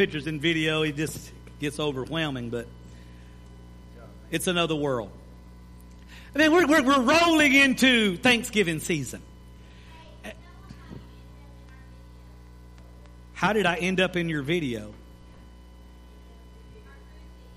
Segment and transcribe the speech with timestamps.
[0.00, 2.66] pictures and video, it just gets overwhelming, but
[4.30, 5.10] it's another world.
[6.34, 9.20] I mean, we're, we're, we're rolling into Thanksgiving season.
[13.34, 14.94] How did I end up in your video?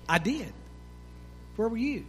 [0.06, 0.52] I did.
[1.56, 2.04] Where were you?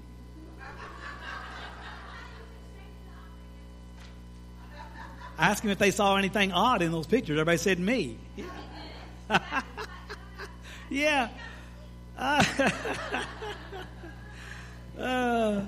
[5.38, 7.36] I asked them if they saw anything odd in those pictures.
[7.40, 8.18] Everybody said me.
[8.36, 9.62] Yeah.
[10.96, 11.28] yeah.
[12.18, 12.44] Uh,
[15.00, 15.62] uh,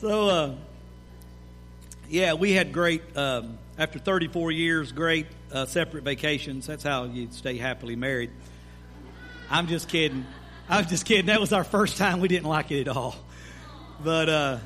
[0.00, 0.54] so, uh,
[2.08, 6.66] yeah, we had great, um, after 34 years, great uh, separate vacations.
[6.66, 8.30] That's how you stay happily married.
[9.50, 10.24] I'm just kidding.
[10.70, 11.26] I'm just kidding.
[11.26, 12.20] That was our first time.
[12.20, 13.14] We didn't like it at all.
[14.02, 14.58] But, uh,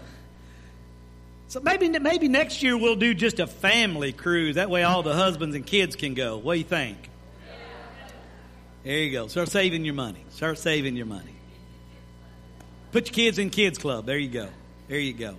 [1.49, 4.55] so maybe maybe next year we'll do just a family cruise.
[4.55, 6.39] That way all the husbands and kids can go.
[6.39, 7.11] What do you think?
[8.85, 9.29] There you go.
[9.29, 10.25] Start saving your money.
[10.31, 11.35] Start saving your money.
[12.91, 14.07] Put your kids in kids club.
[14.07, 14.49] There you go.
[14.89, 15.37] There you go.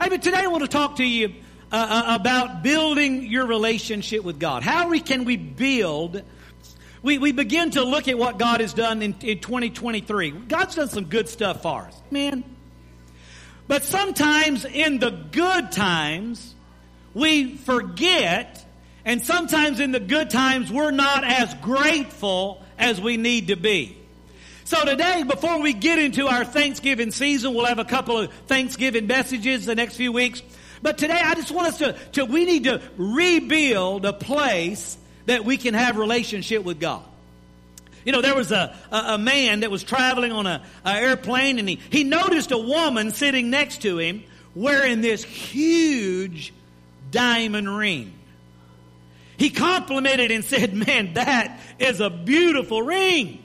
[0.00, 1.32] Hey, but today I want to talk to you
[1.70, 4.64] uh, uh, about building your relationship with God.
[4.64, 6.22] How we, can we build?
[7.02, 10.32] We, we begin to look at what God has done in, in 2023.
[10.32, 12.02] God's done some good stuff for us.
[12.10, 12.42] Man,
[13.68, 16.52] but sometimes in the good times,
[17.14, 18.66] we forget,
[19.04, 23.96] and sometimes in the good times, we're not as grateful as we need to be.
[24.64, 29.06] So today, before we get into our Thanksgiving season, we'll have a couple of Thanksgiving
[29.06, 30.42] messages the next few weeks.
[30.80, 35.44] But today, I just want us to, to we need to rebuild a place that
[35.44, 37.02] we can have relationship with God.
[38.04, 41.58] You know, there was a, a, a man that was traveling on a, a airplane
[41.58, 46.52] and he, he noticed a woman sitting next to him wearing this huge
[47.10, 48.12] diamond ring.
[49.42, 53.42] He complimented and said, Man, that is a beautiful ring.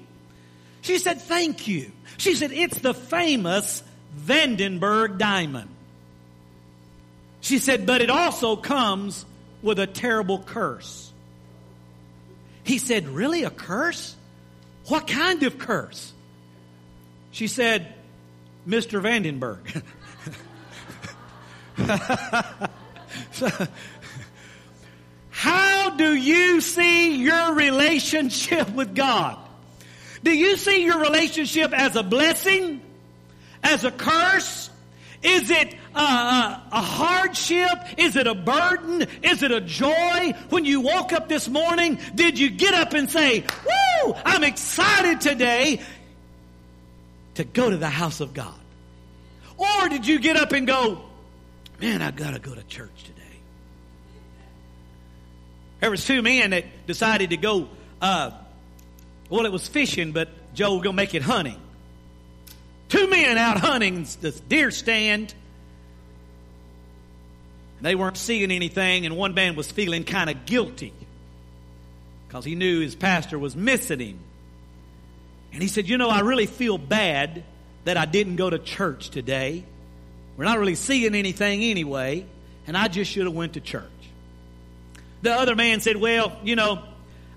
[0.82, 1.92] She said, Thank you.
[2.18, 3.82] She said, It's the famous
[4.16, 5.72] Vandenberg diamond.
[7.42, 9.26] She said, But it also comes
[9.64, 11.12] with a terrible curse.
[12.64, 13.44] He said, Really?
[13.44, 14.16] A curse?
[14.86, 16.14] What kind of curse?
[17.32, 17.92] She said,
[18.68, 19.02] Mr.
[19.02, 19.82] Vandenberg.
[23.32, 23.50] so,
[25.38, 29.38] how do you see your relationship with God?
[30.24, 32.82] Do you see your relationship as a blessing?
[33.62, 34.72] As a curse?
[35.22, 38.00] Is it a, a, a, hardship?
[38.00, 39.06] Is it a burden?
[39.22, 40.34] Is it a joy?
[40.50, 45.22] When you woke up this morning, did you get up and say, Woo, I'm excited
[45.22, 45.84] today
[47.36, 48.60] to go to the house of God?
[49.56, 51.04] Or did you get up and go,
[51.80, 53.17] Man, I gotta go to church today?
[55.80, 57.70] There was two men that decided to go,
[58.02, 58.32] uh,
[59.30, 61.60] well, it was fishing, but Joe was gonna make it hunting.
[62.90, 65.34] Two men out hunting the deer stand.
[67.82, 70.94] They weren't seeing anything, and one man was feeling kind of guilty
[72.28, 74.20] because he knew his pastor was missing him.
[75.54, 77.44] And he said, You know, I really feel bad
[77.86, 79.64] that I didn't go to church today.
[80.36, 82.26] We're not really seeing anything anyway,
[82.66, 83.84] and I just should have went to church.
[85.28, 86.82] The other man said, Well, you know,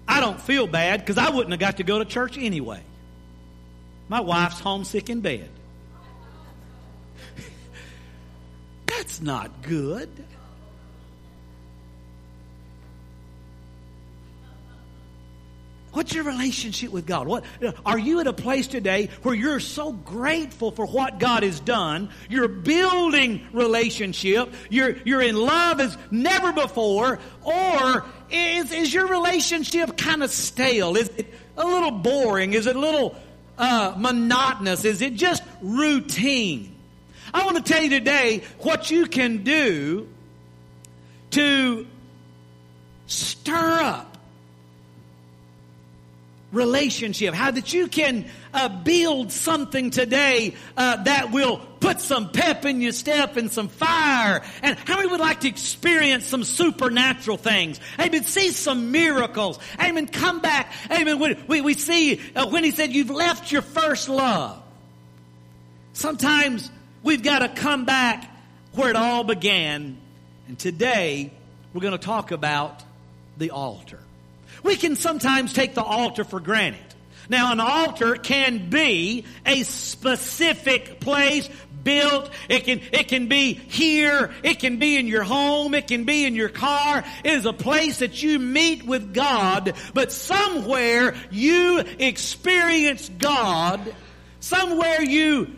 [0.06, 2.80] I don't feel bad because I wouldn't have got to go to church anyway.
[4.08, 5.50] My wife's homesick in bed.
[8.86, 10.08] That's not good.
[15.92, 17.26] What's your relationship with God?
[17.26, 17.44] What
[17.84, 22.10] are you at a place today where you're so grateful for what God has done?
[22.28, 24.52] You're building relationship.
[24.68, 30.96] You're you're in love as never before, or is is your relationship kind of stale?
[30.96, 32.52] Is it a little boring?
[32.52, 33.16] Is it a little
[33.58, 34.84] uh, monotonous?
[34.84, 36.76] Is it just routine?
[37.34, 40.08] I want to tell you today what you can do
[41.30, 41.86] to
[43.06, 44.09] stir up
[46.52, 47.34] relationship.
[47.34, 52.80] How that you can uh, build something today uh, that will put some pep in
[52.80, 54.42] your step and some fire.
[54.62, 57.80] And how many would like to experience some supernatural things?
[57.98, 58.24] Amen.
[58.24, 59.58] See some miracles.
[59.80, 60.06] Amen.
[60.06, 60.72] Come back.
[60.91, 61.18] Amen.
[61.47, 64.62] We, we see uh, when he said you've left your first love.
[65.92, 66.70] Sometimes
[67.03, 68.28] we've got to come back
[68.74, 69.98] where it all began.
[70.48, 71.32] And today
[71.72, 72.82] we're going to talk about
[73.38, 74.00] the altar.
[74.62, 76.80] We can sometimes take the altar for granted.
[77.28, 81.48] Now, an altar can be a specific place
[81.84, 82.30] built.
[82.48, 84.33] It can, it can be here.
[84.42, 85.74] It can be in your home.
[85.74, 87.04] It can be in your car.
[87.24, 93.95] It is a place that you meet with God, but somewhere you experience God.
[94.41, 95.54] Somewhere you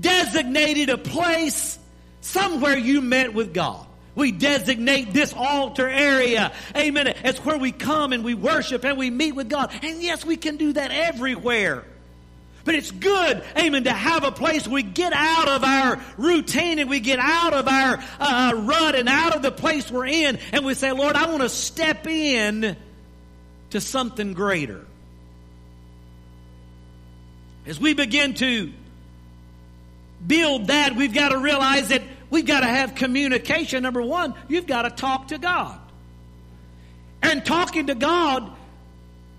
[0.00, 1.78] designated a place.
[2.20, 3.86] Somewhere you met with God.
[4.14, 6.52] We designate this altar area.
[6.76, 7.08] Amen.
[7.24, 9.72] It's where we come and we worship and we meet with God.
[9.82, 11.84] And yes, we can do that everywhere.
[12.64, 16.88] But it's good, amen, to have a place we get out of our routine and
[16.88, 20.64] we get out of our uh, rut and out of the place we're in and
[20.64, 22.74] we say, Lord, I want to step in
[23.70, 24.86] to something greater.
[27.66, 28.72] As we begin to
[30.26, 33.82] build that, we've got to realize that We've got to have communication.
[33.82, 35.78] Number one, you've got to talk to God.
[37.22, 38.50] And talking to God,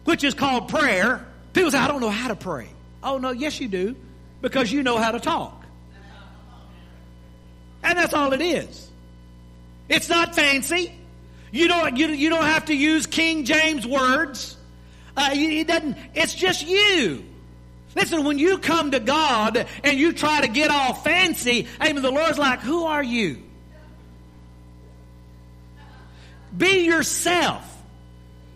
[0.05, 2.69] which is called prayer, people say, I don't know how to pray.
[3.03, 3.95] Oh, no, yes, you do,
[4.41, 5.63] because you know how to talk.
[7.83, 8.89] And that's all it is.
[9.87, 10.91] It's not fancy.
[11.51, 14.57] You don't, you, you don't have to use King James words.
[15.15, 17.23] Uh, it doesn't, it's just you.
[17.95, 22.11] Listen, when you come to God and you try to get all fancy, amen, the
[22.11, 23.41] Lord's like, who are you?
[26.55, 27.71] Be yourself.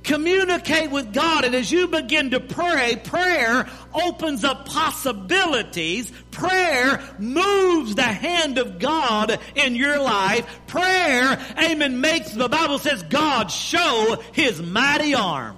[0.03, 1.45] Communicate with God.
[1.45, 6.11] And as you begin to pray, prayer opens up possibilities.
[6.31, 10.61] Prayer moves the hand of God in your life.
[10.67, 15.57] Prayer, amen, makes, the Bible says, God show his mighty arm.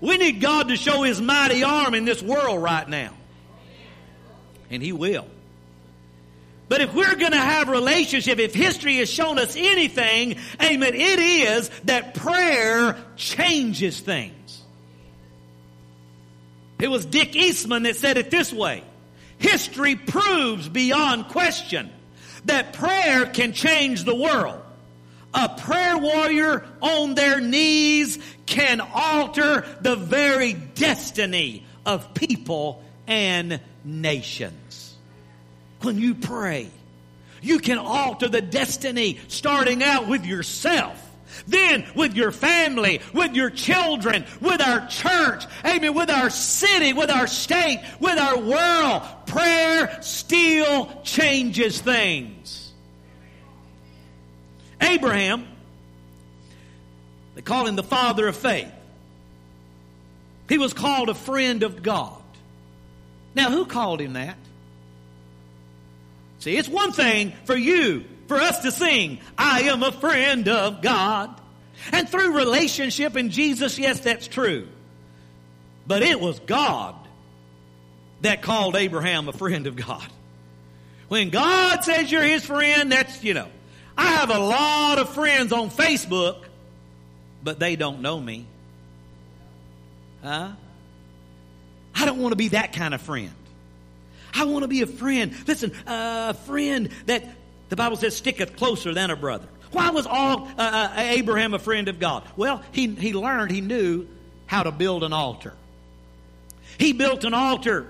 [0.00, 3.12] We need God to show His mighty arm in this world right now.
[4.70, 5.26] And He will.
[6.70, 11.18] But if we're going to have relationship, if history has shown us anything, amen, it
[11.18, 14.62] is that prayer changes things.
[16.78, 18.84] It was Dick Eastman that said it this way.
[19.38, 21.90] History proves beyond question
[22.44, 24.62] that prayer can change the world.
[25.32, 34.96] A prayer warrior on their knees can alter the very destiny of people and nations.
[35.82, 36.68] When you pray,
[37.42, 41.06] you can alter the destiny starting out with yourself.
[41.46, 47.08] Then with your family, with your children, with our church, amen, with our city, with
[47.10, 49.02] our state, with our world.
[49.26, 52.59] Prayer still changes things.
[54.80, 55.46] Abraham
[57.34, 58.70] they call him the father of faith.
[60.48, 62.20] He was called a friend of God.
[63.34, 64.36] Now, who called him that?
[66.40, 70.82] See, it's one thing for you, for us to sing, I am a friend of
[70.82, 71.34] God.
[71.92, 74.68] And through relationship in Jesus, yes, that's true.
[75.86, 76.94] But it was God
[78.20, 80.06] that called Abraham a friend of God.
[81.08, 83.48] When God says you're his friend, that's, you know,
[84.00, 86.44] I have a lot of friends on Facebook
[87.42, 88.46] but they don't know me.
[90.22, 90.52] Huh?
[91.94, 93.32] I don't want to be that kind of friend.
[94.34, 95.34] I want to be a friend.
[95.46, 97.24] Listen, a friend that
[97.68, 99.48] the Bible says sticketh closer than a brother.
[99.72, 102.24] Why was all uh, uh, Abraham a friend of God?
[102.36, 104.06] Well, he, he learned, he knew
[104.46, 105.54] how to build an altar.
[106.78, 107.86] He built an altar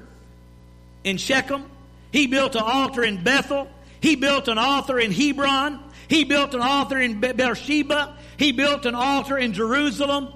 [1.05, 1.65] in Shechem.
[2.13, 3.69] He built an altar in Bethel.
[4.01, 5.83] He built an altar in Hebron.
[6.11, 8.19] He built an altar in Beersheba.
[8.37, 10.29] He built an altar in Jerusalem.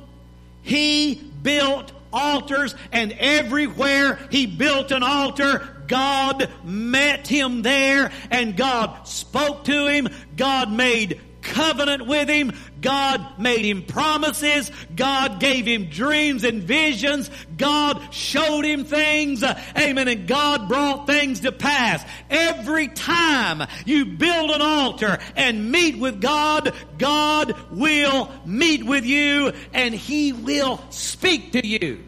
[0.63, 9.07] He built altars and everywhere he built an altar, God met him there and God
[9.09, 10.09] spoke to him.
[10.37, 12.53] God made covenant with him.
[12.85, 14.71] God made him promises.
[14.95, 17.31] God gave him dreams and visions.
[17.57, 19.43] God showed him things.
[19.43, 20.07] Amen.
[20.07, 22.05] And God brought things to pass.
[22.29, 29.53] Every time you build an altar and meet with God, God will meet with you
[29.73, 32.05] and he will speak to you.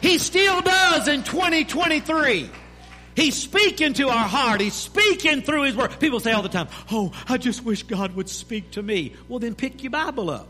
[0.00, 2.48] He still does in 2023.
[3.16, 4.60] He's speaking to our heart.
[4.60, 5.98] He's speaking through His Word.
[5.98, 9.14] People say all the time, Oh, I just wish God would speak to me.
[9.28, 10.48] Well, then pick your Bible up.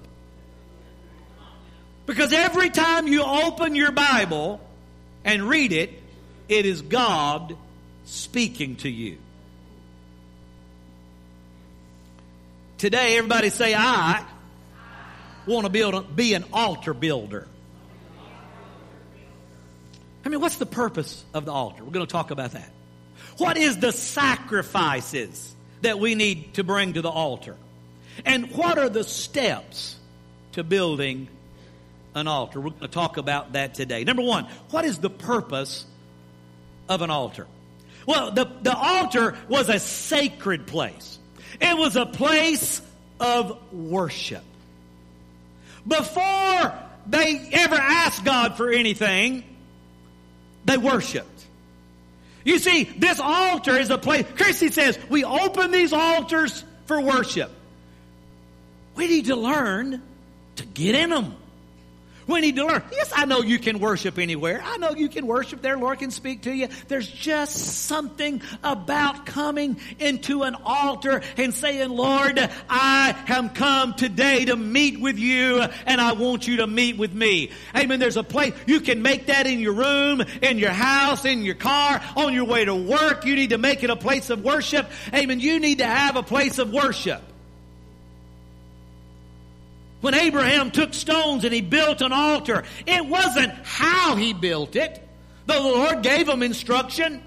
[2.07, 4.61] Because every time you open your Bible
[5.25, 5.91] and read it,
[6.49, 7.57] it is God
[8.05, 9.19] speaking to you.
[12.79, 14.25] Today, everybody say, I
[15.47, 17.47] want to build, be an altar builder.
[20.25, 21.83] I mean, what's the purpose of the altar?
[21.85, 22.71] We're going to talk about that.
[23.39, 27.57] What is the sacrifices that we need to bring to the altar?
[28.25, 29.97] And what are the steps
[30.53, 31.29] to building
[32.15, 32.61] an altar?
[32.61, 34.05] We're going to talk about that today.
[34.05, 35.87] Number one, what is the purpose
[36.89, 37.47] of an altar?
[38.07, 41.19] Well, the, the altar was a sacred place.
[41.61, 42.83] It was a place
[43.19, 44.45] of worship.
[45.87, 46.75] Before
[47.07, 49.45] they ever asked God for anything,
[50.65, 51.29] they worshiped.
[52.45, 57.51] You see, this altar is a place, Christy says, we open these altars for worship.
[58.95, 60.03] We need to learn
[60.57, 61.37] to get in them.
[62.31, 62.85] We need to learn.
[62.93, 64.63] Yes, I know you can worship anywhere.
[64.65, 65.77] I know you can worship there.
[65.77, 66.69] Lord can speak to you.
[66.87, 67.57] There's just
[67.87, 75.01] something about coming into an altar and saying, Lord, I have come today to meet
[75.01, 77.51] with you and I want you to meet with me.
[77.77, 77.99] Amen.
[77.99, 81.57] There's a place you can make that in your room, in your house, in your
[81.57, 83.25] car, on your way to work.
[83.25, 84.89] You need to make it a place of worship.
[85.13, 85.41] Amen.
[85.41, 87.23] You need to have a place of worship.
[90.01, 95.07] When Abraham took stones and he built an altar, it wasn't how he built it.
[95.47, 97.23] The Lord gave him instruction.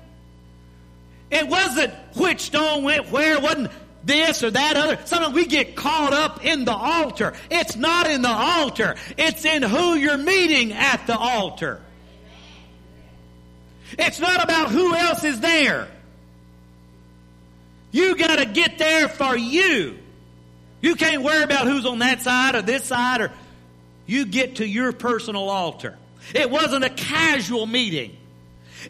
[1.29, 3.71] It wasn't which stone went where, it wasn't
[4.03, 4.99] this or that other.
[5.05, 7.33] Sometimes we get caught up in the altar.
[7.49, 8.95] It's not in the altar.
[9.17, 11.81] It's in who you're meeting at the altar.
[13.97, 15.87] It's not about who else is there.
[17.91, 19.99] You gotta get there for you.
[20.83, 23.31] You can't worry about who's on that side or this side or
[24.05, 25.97] you get to your personal altar.
[26.35, 28.17] It wasn't a casual meeting.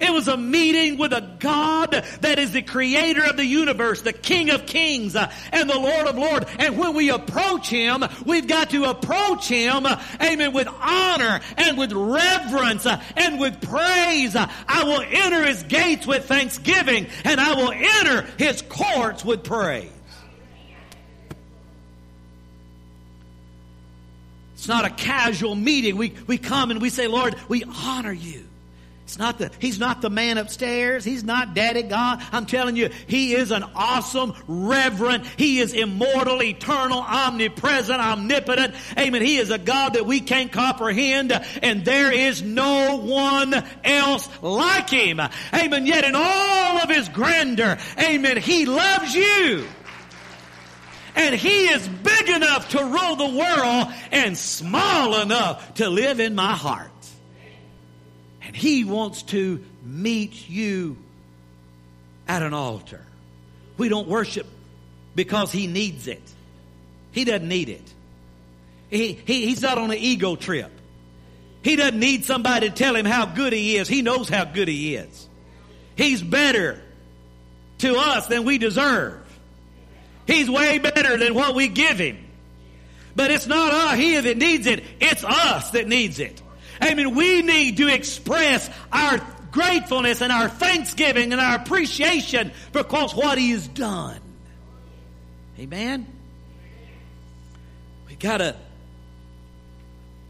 [0.01, 4.11] It was a meeting with a God that is the creator of the universe, the
[4.11, 6.47] King of kings, uh, and the Lord of lords.
[6.57, 11.77] And when we approach Him, we've got to approach Him, uh, amen, with honor and
[11.77, 14.35] with reverence uh, and with praise.
[14.35, 19.91] I will enter His gates with thanksgiving and I will enter His courts with praise.
[24.63, 25.97] It's not a casual meeting.
[25.97, 28.45] We, we come and we say, Lord, we honor you.
[29.03, 31.03] It's not the, he's not the man upstairs.
[31.03, 32.23] He's not daddy God.
[32.31, 38.73] I'm telling you, he is an awesome, reverent, he is immortal, eternal, omnipresent, omnipotent.
[38.97, 39.21] Amen.
[39.21, 43.53] He is a God that we can't comprehend and there is no one
[43.83, 45.19] else like him.
[45.53, 45.85] Amen.
[45.85, 49.65] Yet in all of his grandeur, amen, he loves you.
[51.15, 56.35] And He is big enough to rule the world and small enough to live in
[56.35, 56.89] my heart.
[58.41, 60.97] And He wants to meet you
[62.27, 63.05] at an altar.
[63.77, 64.47] We don't worship
[65.15, 66.21] because He needs it.
[67.11, 67.93] He doesn't need it.
[68.89, 70.71] He, he, he's not on an ego trip.
[71.63, 73.87] He doesn't need somebody to tell him how good he is.
[73.87, 75.29] He knows how good he is.
[75.95, 76.81] He's better
[77.79, 79.22] to us than we deserve.
[80.25, 82.17] He's way better than what we give him.
[83.15, 84.83] But it's not uh, us here that needs it.
[84.99, 86.41] It's us that needs it.
[86.81, 87.15] Amen.
[87.15, 93.51] we need to express our gratefulness and our thanksgiving and our appreciation because what he
[93.51, 94.19] has done.
[95.59, 96.07] Amen.
[98.09, 98.55] We gotta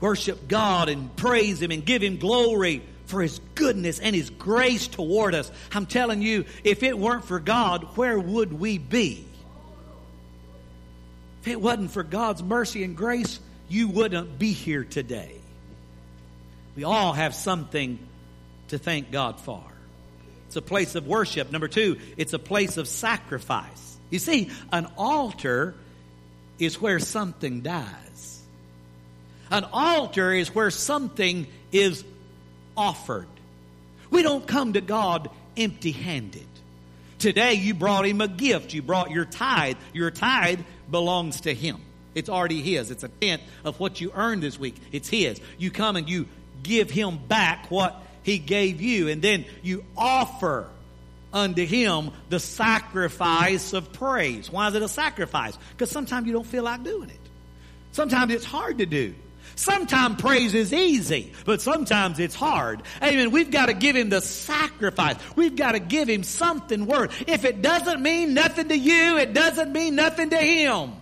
[0.01, 4.87] worship God and praise him and give him glory for his goodness and his grace
[4.87, 5.49] toward us.
[5.71, 9.25] I'm telling you, if it weren't for God, where would we be?
[11.43, 15.35] If it wasn't for God's mercy and grace, you wouldn't be here today.
[16.77, 17.99] We all have something
[18.69, 19.61] to thank God for.
[20.47, 21.51] It's a place of worship.
[21.51, 23.97] Number two, it's a place of sacrifice.
[24.09, 25.75] You see, an altar
[26.59, 28.41] is where something dies.
[29.51, 32.05] An altar is where something is
[32.77, 33.27] offered.
[34.09, 36.47] We don't come to God empty handed.
[37.19, 38.73] Today you brought him a gift.
[38.73, 39.77] You brought your tithe.
[39.93, 40.61] Your tithe
[40.93, 41.81] belongs to him.
[42.15, 42.91] It's already his.
[42.91, 44.75] It's a tenth of what you earned this week.
[44.93, 45.41] It's his.
[45.57, 46.27] You come and you
[46.61, 50.69] give him back what he gave you, and then you offer
[51.33, 54.49] unto him the sacrifice of praise.
[54.49, 55.57] Why is it a sacrifice?
[55.71, 57.19] Because sometimes you don't feel like doing it.
[57.91, 59.13] Sometimes it's hard to do.
[59.55, 62.81] Sometimes praise is easy, but sometimes it's hard.
[63.01, 63.31] Amen.
[63.31, 65.15] We've got to give him the sacrifice.
[65.35, 67.27] We've got to give him something worth.
[67.27, 70.93] If it doesn't mean nothing to you, it doesn't mean nothing to him.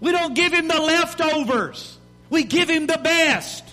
[0.00, 1.98] We don't give him the leftovers.
[2.30, 3.64] We give him the best.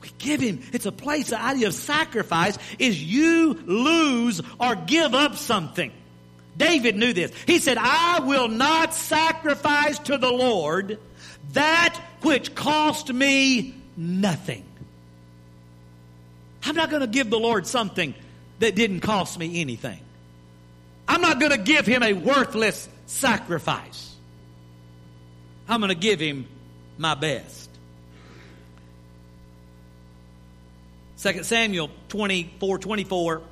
[0.00, 5.14] We give him, it's a place, the idea of sacrifice is you lose or give
[5.14, 5.92] up something.
[6.56, 7.32] David knew this.
[7.46, 10.98] He said, I will not sacrifice to the Lord
[11.52, 14.64] that which cost me nothing.
[16.64, 18.14] I'm not going to give the Lord something
[18.60, 20.00] that didn't cost me anything.
[21.06, 24.14] I'm not going to give him a worthless sacrifice.
[25.68, 26.46] I'm going to give him
[26.96, 27.70] my best.
[31.18, 33.42] 2 Samuel 24 24.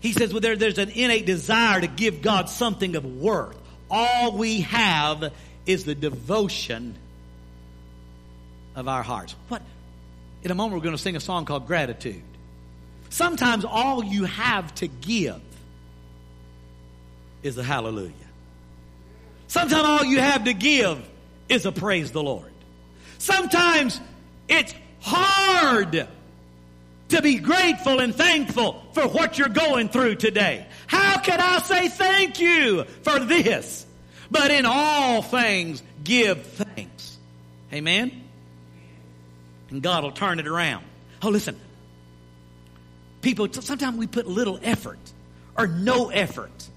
[0.00, 3.56] He says, well, there, there's an innate desire to give God something of worth.
[3.90, 5.32] All we have
[5.66, 6.94] is the devotion
[8.74, 9.34] of our hearts.
[9.48, 9.62] What?
[10.42, 12.22] In a moment, we're going to sing a song called Gratitude.
[13.10, 15.40] Sometimes all you have to give
[17.42, 18.12] is a hallelujah.
[19.48, 21.06] Sometimes all you have to give
[21.48, 22.52] is a praise the Lord.
[23.18, 24.00] Sometimes
[24.48, 26.08] it's hard
[27.10, 30.66] to be grateful and thankful for what you're going through today.
[30.86, 33.86] How can I say thank you for this?
[34.30, 37.18] But in all things, give thanks.
[37.72, 38.24] Amen?
[39.70, 40.84] And God will turn it around.
[41.22, 41.58] Oh, listen.
[43.22, 44.98] People, sometimes we put little effort
[45.56, 46.68] or no effort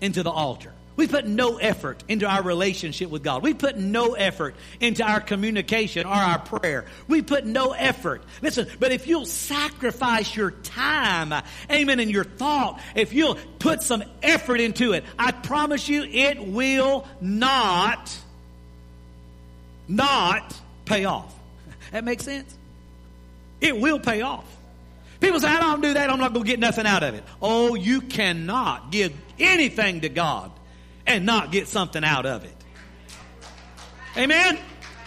[0.00, 0.72] into the altar.
[1.00, 3.42] We put no effort into our relationship with God.
[3.42, 6.84] We put no effort into our communication or our prayer.
[7.08, 8.22] We put no effort.
[8.42, 11.32] Listen, but if you'll sacrifice your time,
[11.70, 16.38] amen, and your thought, if you'll put some effort into it, I promise you it
[16.46, 18.14] will not,
[19.88, 20.54] not
[20.84, 21.34] pay off.
[21.92, 22.54] That makes sense?
[23.62, 24.44] It will pay off.
[25.18, 27.24] People say, I don't do that, I'm not going to get nothing out of it.
[27.40, 30.52] Oh, you cannot give anything to God
[31.10, 32.54] and not get something out of it.
[34.16, 34.58] Amen?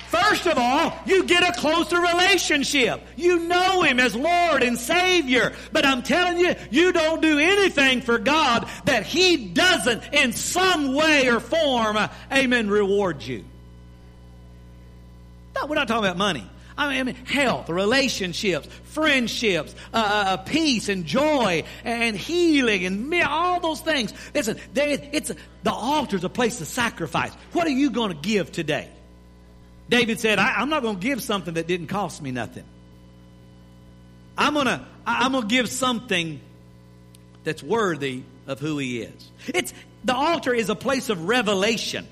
[0.10, 3.02] First of all, you get a closer relationship.
[3.16, 5.54] You know Him as Lord and Savior.
[5.72, 10.94] But I'm telling you, you don't do anything for God that He doesn't in some
[10.94, 11.98] way or form,
[12.32, 13.44] amen, reward you.
[15.68, 16.48] We're not talking about money.
[16.78, 23.60] I mean, health, relationships, friendships, uh, uh, uh peace and joy and healing and all
[23.60, 24.14] those things.
[24.34, 25.32] Listen, it's
[25.64, 27.34] the altar is a place to sacrifice.
[27.52, 28.90] What are you going to give today?
[29.90, 32.66] David said, I, am not going to give something that didn't cost me nothing.
[34.38, 36.40] I'm going to I'm going to give something
[37.44, 39.32] that's worthy of who he is.
[39.48, 42.08] It's the altar is a place of revelation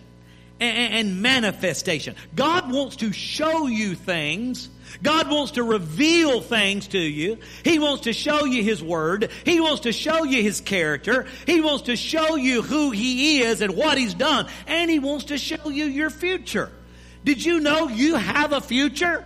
[0.61, 2.15] and, manifestation.
[2.35, 4.69] God wants to show you things.
[5.01, 7.37] God wants to reveal things to you.
[7.63, 9.31] He wants to show you His Word.
[9.45, 11.25] He wants to show you His character.
[11.45, 14.47] He wants to show you who He is and what He's done.
[14.67, 16.71] And He wants to show you your future.
[17.23, 19.25] Did you know you have a future?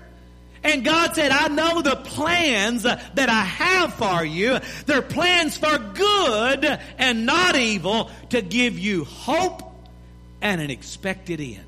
[0.63, 4.59] And God said, I know the plans that I have for you.
[4.85, 6.65] They're plans for good
[6.97, 9.74] and not evil to give you hope
[10.45, 11.65] and an expected end.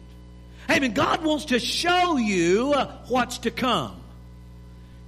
[0.70, 0.94] Amen.
[0.94, 2.74] God wants to show you
[3.08, 4.00] what's to come.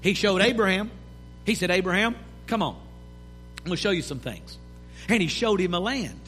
[0.01, 0.89] He showed Abraham.
[1.45, 2.15] He said, Abraham,
[2.47, 2.75] come on.
[3.60, 4.58] I'm going to show you some things.
[5.08, 6.19] And he showed him a land.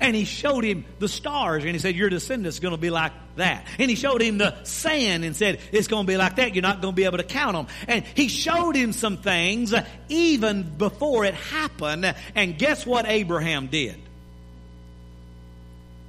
[0.00, 2.90] And he showed him the stars and he said, your descendants are going to be
[2.90, 3.64] like that.
[3.78, 6.54] And he showed him the sand and said, it's going to be like that.
[6.56, 7.68] You're not going to be able to count them.
[7.86, 9.72] And he showed him some things
[10.08, 12.12] even before it happened.
[12.34, 14.00] And guess what Abraham did?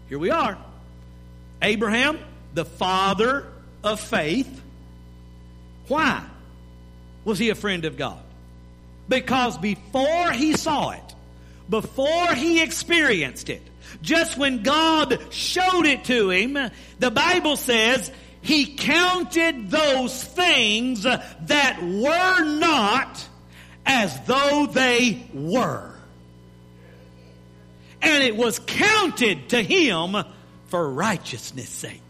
[0.10, 0.58] Here we are.
[1.62, 2.20] Abraham,
[2.54, 3.48] the father
[3.84, 4.62] of faith.
[5.88, 6.24] Why
[7.26, 8.20] was he a friend of God?
[9.08, 11.16] Because before he saw it,
[11.70, 13.62] before he experienced it,
[14.02, 16.58] just when God showed it to him,
[17.00, 23.28] the Bible says he counted those things that were not
[23.86, 25.92] as though they were.
[28.02, 30.16] And it was counted to him
[30.70, 32.02] for righteousness' sake.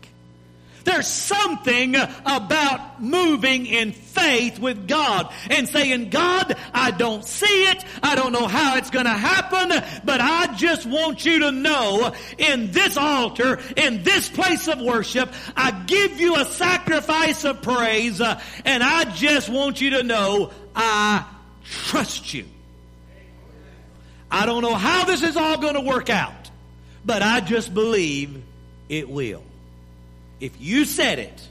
[0.85, 7.83] There's something about moving in faith with God and saying, God, I don't see it.
[8.01, 9.69] I don't know how it's going to happen,
[10.03, 15.31] but I just want you to know in this altar, in this place of worship,
[15.55, 21.25] I give you a sacrifice of praise and I just want you to know I
[21.63, 22.45] trust you.
[24.31, 26.49] I don't know how this is all going to work out,
[27.05, 28.43] but I just believe
[28.89, 29.43] it will.
[30.39, 31.47] If you said it,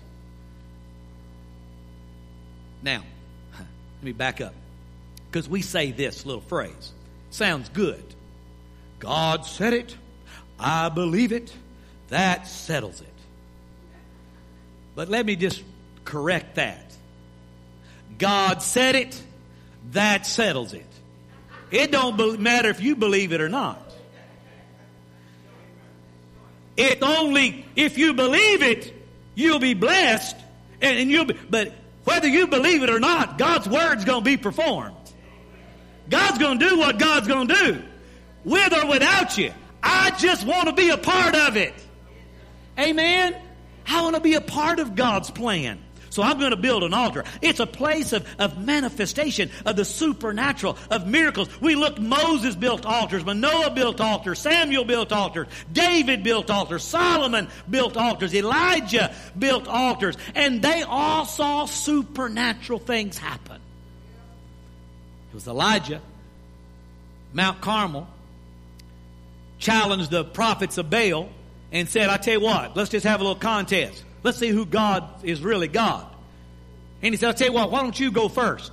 [2.83, 3.03] now,
[3.57, 4.55] let me back up.
[5.31, 6.93] Because we say this little phrase.
[7.31, 8.03] Sounds good.
[8.99, 9.97] God said it.
[10.59, 11.53] I believe it.
[12.09, 13.07] That settles it.
[14.95, 15.63] But let me just
[16.05, 16.97] correct that.
[18.19, 19.23] God said it.
[19.93, 20.87] That settles it.
[21.71, 23.88] It don't matter if you believe it or not.
[26.79, 28.95] It's only if you believe it,
[29.35, 30.37] you'll be blessed,
[30.81, 31.73] and, and you'll be, but
[32.05, 34.95] whether you believe it or not, God's word's going to be performed.
[36.09, 37.83] God's going to do what God's going to do,
[38.45, 39.53] with or without you.
[39.83, 41.75] I just want to be a part of it.
[42.79, 43.37] Amen.
[43.87, 45.81] I want to be a part of God's plan.
[46.11, 47.25] So I'm going to build an altar.
[47.43, 51.49] It's a place of, of manifestation of the supernatural, of miracles.
[51.61, 57.49] We look, Moses built altars, Manoah built altars, Samuel built altars, David built altars, Solomon
[57.69, 63.61] built altars, Elijah built altars, and they all saw supernatural things happen.
[65.31, 66.01] It was Elijah,
[67.33, 68.09] Mount Carmel,
[69.59, 71.29] challenged the prophets of Baal
[71.71, 74.05] and said, I tell you what, let's just have a little contest.
[74.23, 76.07] Let's see who God is really God.
[77.03, 78.73] And he said, I'll tell you what, why don't you go first?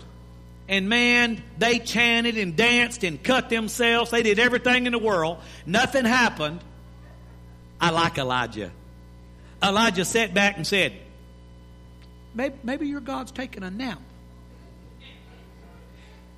[0.67, 4.09] And man, they chanted and danced and cut themselves.
[4.09, 5.37] They did everything in the world.
[5.65, 6.61] Nothing happened.
[7.79, 8.71] I like Elijah.
[9.61, 10.93] Elijah sat back and said,
[12.33, 13.99] maybe, maybe your God's taking a nap.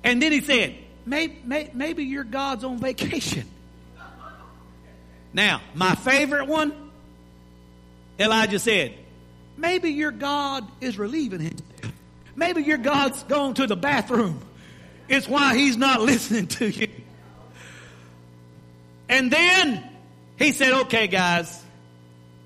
[0.04, 3.48] And then he said, maybe, maybe your God's on vacation.
[5.32, 6.87] Now, my favorite one,
[8.18, 8.94] Elijah said,
[9.56, 11.56] maybe your God is relieving him.
[12.34, 14.40] Maybe your God's gone to the bathroom.
[15.08, 16.88] It's why he's not listening to you.
[19.08, 19.88] And then
[20.36, 21.62] he said, okay, guys,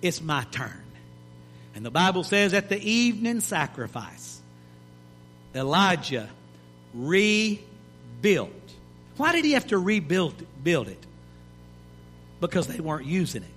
[0.01, 0.81] it's my turn.
[1.75, 4.41] And the Bible says at the evening sacrifice,
[5.55, 6.29] Elijah
[6.95, 8.51] rebuilt.
[9.17, 11.07] Why did he have to rebuild build it?
[12.43, 13.49] because they weren't using it.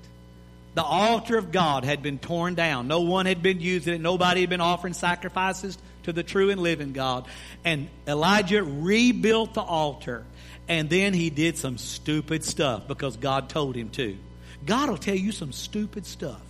[0.75, 2.87] The altar of God had been torn down.
[2.87, 4.01] No one had been using it.
[4.01, 7.25] Nobody had been offering sacrifices to the true and living God.
[7.63, 10.25] And Elijah rebuilt the altar.
[10.67, 14.17] And then he did some stupid stuff because God told him to.
[14.65, 16.41] God will tell you some stupid stuff.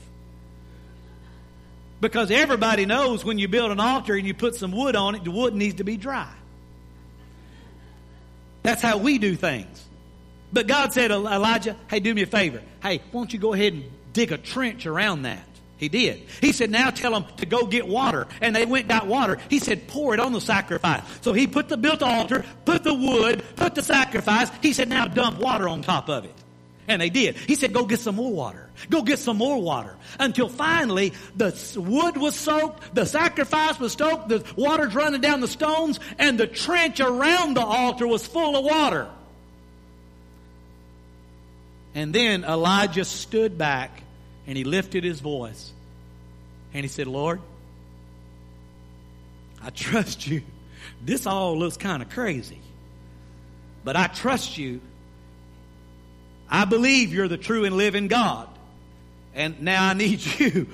[2.02, 5.24] Because everybody knows when you build an altar and you put some wood on it,
[5.24, 6.32] the wood needs to be dry.
[8.64, 9.86] That's how we do things.
[10.52, 12.62] But God said, Elijah, hey, do me a favor.
[12.82, 13.84] Hey, why don't you go ahead and
[14.16, 15.46] dig a trench around that?
[15.78, 16.24] He did.
[16.40, 18.28] He said, now tell them to go get water.
[18.40, 19.38] And they went got water.
[19.50, 21.04] He said, pour it on the sacrifice.
[21.22, 24.50] So he put the built altar, put the wood, put the sacrifice.
[24.62, 26.34] He said, now dump water on top of it.
[26.88, 27.36] And they did.
[27.36, 28.70] He said, go get some more water.
[28.90, 29.98] Go get some more water.
[30.18, 35.48] Until finally, the wood was soaked, the sacrifice was soaked, the water's running down the
[35.48, 39.10] stones, and the trench around the altar was full of water.
[41.96, 44.04] And then Elijah stood back
[44.48, 45.72] and he lifted his voice
[46.74, 47.42] and he said, Lord,
[49.64, 50.44] I trust you.
[51.02, 52.60] This all looks kind of crazy,
[53.84, 54.82] but I trust you.
[56.50, 58.50] I believe you're the true and living God.
[59.34, 60.68] And now I need you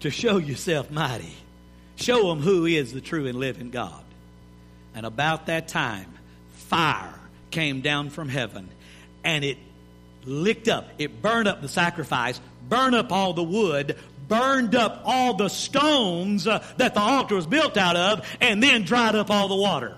[0.00, 1.34] to show yourself mighty.
[1.96, 4.02] Show them who is the true and living God.
[4.94, 6.12] And about that time,
[6.52, 7.14] fire
[7.50, 8.68] came down from heaven
[9.24, 9.58] and it
[10.24, 10.88] licked up.
[10.98, 13.96] It burned up the sacrifice, burned up all the wood,
[14.28, 18.82] burned up all the stones uh, that the altar was built out of, and then
[18.82, 19.96] dried up all the water.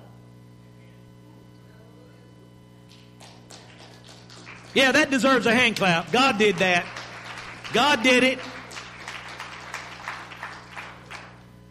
[4.75, 6.11] Yeah, that deserves a hand clap.
[6.11, 6.85] God did that.
[7.73, 8.41] God did it.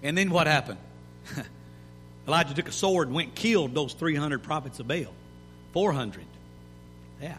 [0.02, 0.80] And then what happened?
[2.28, 5.14] Elijah took a sword and went and killed those 300 prophets of Baal.
[5.74, 6.26] 400.
[7.22, 7.38] Yeah.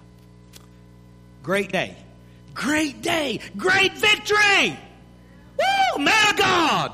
[1.44, 1.94] Great day.
[2.54, 3.38] Great day.
[3.54, 4.78] Great victory.
[5.58, 6.92] Woo, man of God.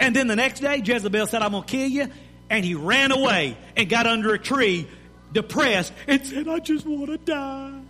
[0.00, 2.08] And then the next day, Jezebel said, I'm going to kill you.
[2.50, 4.88] And he ran away and got under a tree,
[5.32, 7.80] depressed, and said, I just want to die.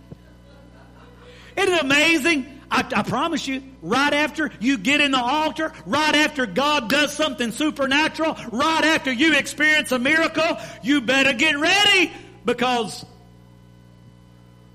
[1.57, 2.61] Isn't it amazing?
[2.69, 7.13] I, I, promise you, right after you get in the altar, right after God does
[7.13, 12.11] something supernatural, right after you experience a miracle, you better get ready
[12.43, 13.05] because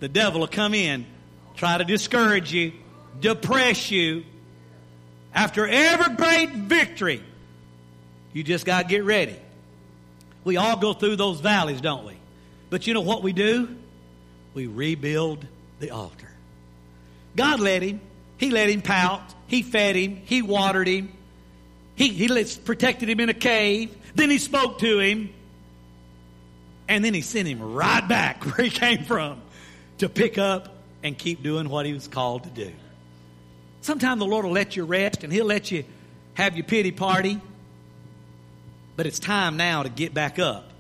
[0.01, 1.07] the devil will come in,
[1.55, 2.73] try to discourage you,
[3.21, 4.25] depress you.
[5.33, 7.23] After every great victory,
[8.33, 9.37] you just got to get ready.
[10.43, 12.15] We all go through those valleys, don't we?
[12.71, 13.77] But you know what we do?
[14.55, 15.47] We rebuild
[15.79, 16.29] the altar.
[17.37, 18.01] God let him.
[18.39, 19.23] He let him pout.
[19.47, 20.17] He fed him.
[20.25, 21.13] He watered him.
[21.95, 23.95] He, he protected him in a cave.
[24.15, 25.33] Then he spoke to him.
[26.89, 29.41] And then he sent him right back where he came from
[30.01, 32.73] to pick up and keep doing what he was called to do.
[33.81, 35.85] Sometimes the Lord will let you rest and he'll let you
[36.35, 37.41] have your pity party.
[38.97, 40.71] But it's time now to get back up,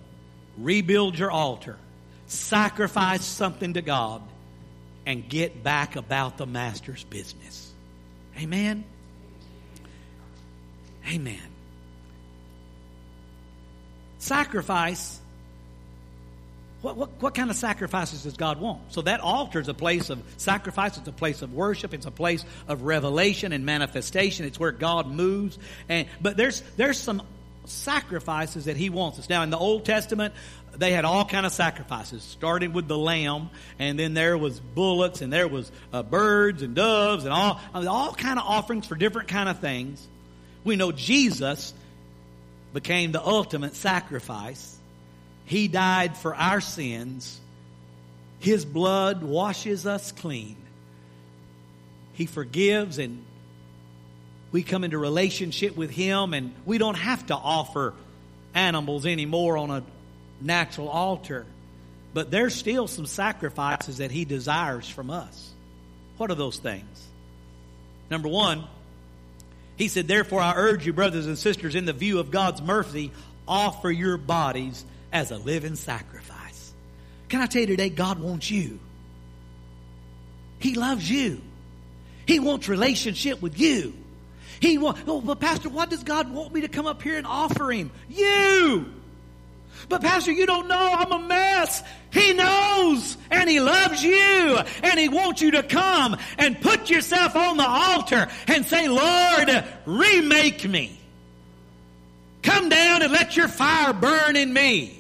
[0.59, 1.79] rebuild your altar,
[2.27, 4.23] sacrifice something to God,
[5.07, 7.73] and get back about the Master's business.
[8.39, 8.85] Amen.
[11.09, 11.41] Amen.
[14.19, 15.19] Sacrifice
[16.83, 18.93] What, what, what kind of sacrifices does God want?
[18.93, 20.97] So that altar is a place of sacrifice.
[20.97, 21.93] It's a place of worship.
[21.93, 24.47] It's a place of revelation and manifestation.
[24.47, 25.59] It's where God moves.
[25.89, 27.23] And, but there's, there's some
[27.67, 29.29] sacrifices that he wants us.
[29.29, 30.33] Now in the Old Testament,
[30.77, 35.21] they had all kind of sacrifices, starting with the lamb, and then there was bullocks,
[35.21, 38.87] and there was uh, birds and doves, and all I mean, all kind of offerings
[38.87, 40.07] for different kind of things.
[40.65, 41.75] We know Jesus
[42.73, 44.77] became the ultimate sacrifice.
[45.51, 47.41] He died for our sins.
[48.39, 50.55] His blood washes us clean.
[52.13, 53.25] He forgives and
[54.53, 57.95] we come into relationship with Him and we don't have to offer
[58.55, 59.83] animals anymore on a
[60.41, 61.47] natural altar.
[62.15, 65.51] But there's still some sacrifices that He desires from us.
[66.17, 67.09] What are those things?
[68.09, 68.63] Number one,
[69.75, 73.11] He said, Therefore I urge you, brothers and sisters, in the view of God's mercy,
[73.49, 76.73] offer your bodies as a living sacrifice.
[77.29, 78.79] Can I tell you today, God wants you.
[80.59, 81.41] He loves you.
[82.27, 83.95] He wants relationship with you.
[84.61, 87.27] He wants, oh, but Pastor, what does God want me to come up here and
[87.27, 87.91] offer Him?
[88.09, 88.93] You!
[89.89, 90.77] But Pastor, you don't know.
[90.93, 91.83] I'm a mess.
[92.13, 97.35] He knows and He loves you and He wants you to come and put yourself
[97.35, 100.99] on the altar and say, Lord, remake me.
[102.43, 105.00] Come down and let your fire burn in me.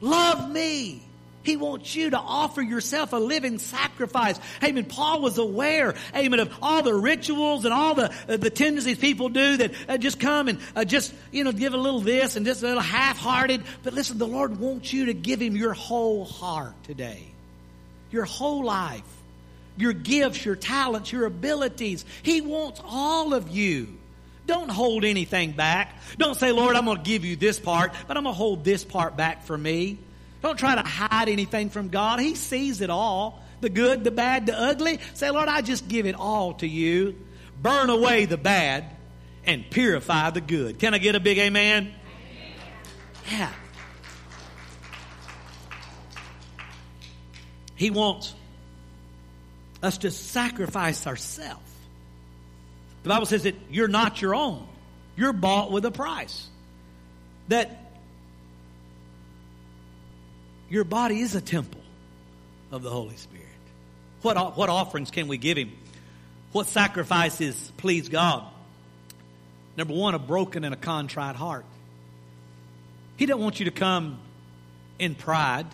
[0.00, 1.02] Love me.
[1.42, 4.38] He wants you to offer yourself a living sacrifice.
[4.62, 4.84] Amen.
[4.84, 9.30] Paul was aware, amen, of all the rituals and all the, uh, the tendencies people
[9.30, 12.44] do that uh, just come and uh, just, you know, give a little this and
[12.44, 13.62] just a little half-hearted.
[13.82, 17.26] But listen, the Lord wants you to give Him your whole heart today.
[18.10, 19.02] Your whole life.
[19.78, 22.04] Your gifts, your talents, your abilities.
[22.22, 23.97] He wants all of you.
[24.48, 25.94] Don't hold anything back.
[26.16, 28.64] Don't say, Lord, I'm going to give you this part, but I'm going to hold
[28.64, 29.98] this part back for me.
[30.42, 32.18] Don't try to hide anything from God.
[32.18, 35.00] He sees it all the good, the bad, the ugly.
[35.12, 37.14] Say, Lord, I just give it all to you.
[37.60, 38.86] Burn away the bad
[39.44, 40.78] and purify the good.
[40.78, 41.92] Can I get a big amen?
[43.30, 43.52] Yeah.
[47.74, 48.34] He wants
[49.82, 51.67] us to sacrifice ourselves.
[53.08, 54.68] The Bible says that you're not your own.
[55.16, 56.46] You're bought with a price.
[57.48, 57.90] That
[60.68, 61.80] your body is a temple
[62.70, 63.46] of the Holy Spirit.
[64.20, 65.72] What, what offerings can we give Him?
[66.52, 68.44] What sacrifices please God?
[69.78, 71.64] Number one, a broken and a contrite heart.
[73.16, 74.18] He doesn't want you to come
[74.98, 75.64] in pride.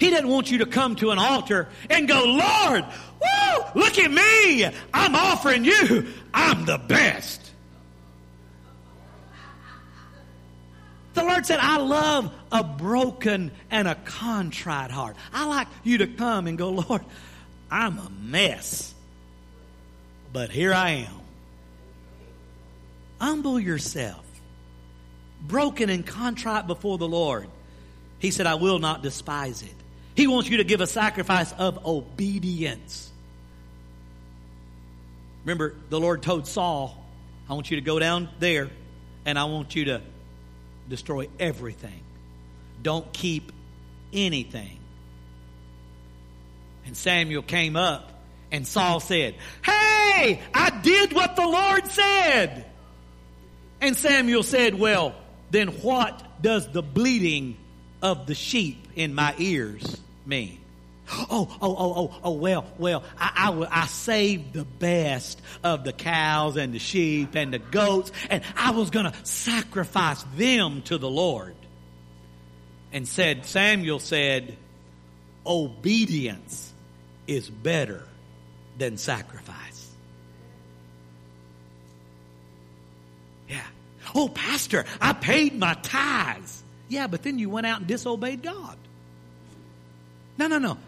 [0.00, 3.29] He doesn't want you to come to an altar and go, Lord, woo,
[3.74, 4.64] look at me.
[4.92, 6.06] I'm offering you.
[6.32, 7.50] I'm the best.
[11.14, 15.16] The Lord said, I love a broken and a contrite heart.
[15.32, 17.04] I like you to come and go, Lord,
[17.70, 18.94] I'm a mess,
[20.32, 21.20] but here I am.
[23.20, 24.24] Humble yourself,
[25.42, 27.48] broken and contrite before the Lord.
[28.18, 29.74] He said, I will not despise it.
[30.14, 33.10] He wants you to give a sacrifice of obedience.
[35.44, 36.96] Remember, the Lord told Saul,
[37.48, 38.70] I want you to go down there
[39.24, 40.02] and I want you to
[40.88, 42.02] destroy everything.
[42.82, 43.52] Don't keep
[44.12, 44.78] anything.
[46.86, 48.10] And Samuel came up
[48.50, 52.66] and Saul said, Hey, I did what the Lord said.
[53.80, 55.14] And Samuel said, Well,
[55.50, 57.56] then what does the bleating
[58.02, 60.59] of the sheep in my ears mean?
[61.12, 65.92] Oh, oh, oh, oh, oh, well, well, I, I, I saved the best of the
[65.92, 70.98] cows and the sheep and the goats, and I was going to sacrifice them to
[70.98, 71.56] the Lord.
[72.92, 74.56] And said, Samuel said,
[75.46, 76.72] obedience
[77.26, 78.04] is better
[78.78, 79.88] than sacrifice.
[83.48, 83.62] Yeah.
[84.14, 86.62] Oh, Pastor, I paid my tithes.
[86.88, 88.76] Yeah, but then you went out and disobeyed God.
[90.36, 90.78] No, no, no.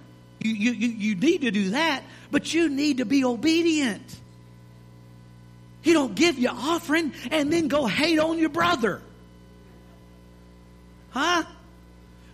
[0.44, 4.02] You, you, you need to do that, but you need to be obedient.
[5.83, 9.02] You don't give your offering and then go hate on your brother.
[11.11, 11.44] Huh?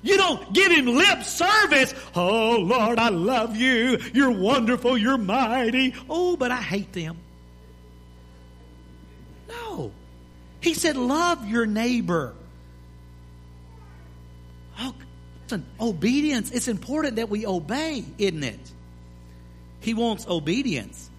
[0.03, 1.93] You don't give him lip service.
[2.15, 3.99] Oh, Lord, I love you.
[4.15, 4.97] You're wonderful.
[4.97, 5.95] You're mighty.
[6.09, 7.17] Oh, but I hate them.
[9.49, 9.93] No.
[10.61, 12.35] He said, love your neighbor.
[14.79, 14.95] Oh,
[15.81, 18.61] Obedience, it's important that we obey, isn't it?
[19.81, 21.11] He wants obedience.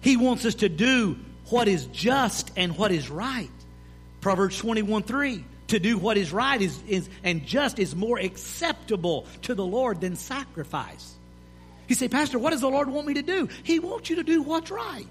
[0.00, 1.16] He wants us to do
[1.48, 3.50] what is just and what is right.
[4.20, 9.26] Proverbs 21 3 to do what is right is, is, and just is more acceptable
[9.42, 11.14] to the Lord than sacrifice.
[11.88, 13.48] You say, Pastor, what does the Lord want me to do?
[13.62, 15.06] He wants you to do what's right.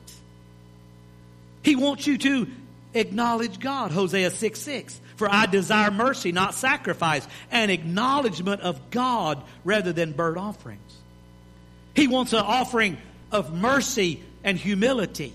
[1.61, 2.47] He wants you to
[2.93, 5.01] acknowledge God, Hosea 6 6.
[5.19, 10.95] For I desire mercy, not sacrifice, an acknowledgement of God rather than burnt offerings.
[11.93, 12.97] He wants an offering
[13.29, 15.33] of mercy and humility.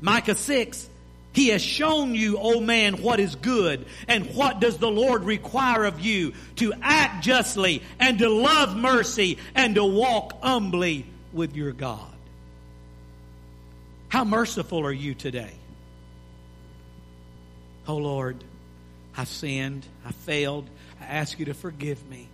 [0.00, 0.88] Micah 6
[1.32, 5.22] he has shown you, O oh man, what is good, and what does the Lord
[5.22, 6.34] require of you?
[6.56, 12.10] To act justly, and to love mercy, and to walk humbly with your God.
[14.08, 15.52] How merciful are you today?
[17.86, 18.42] Oh Lord,
[19.16, 20.68] I've sinned, I failed,
[21.00, 22.28] I ask you to forgive me.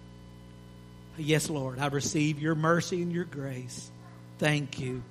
[1.19, 3.91] Yes, Lord, I receive your mercy and your grace.
[4.39, 5.03] Thank you.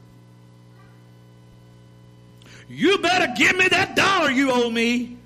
[2.70, 5.18] You better give me that dollar you owe me.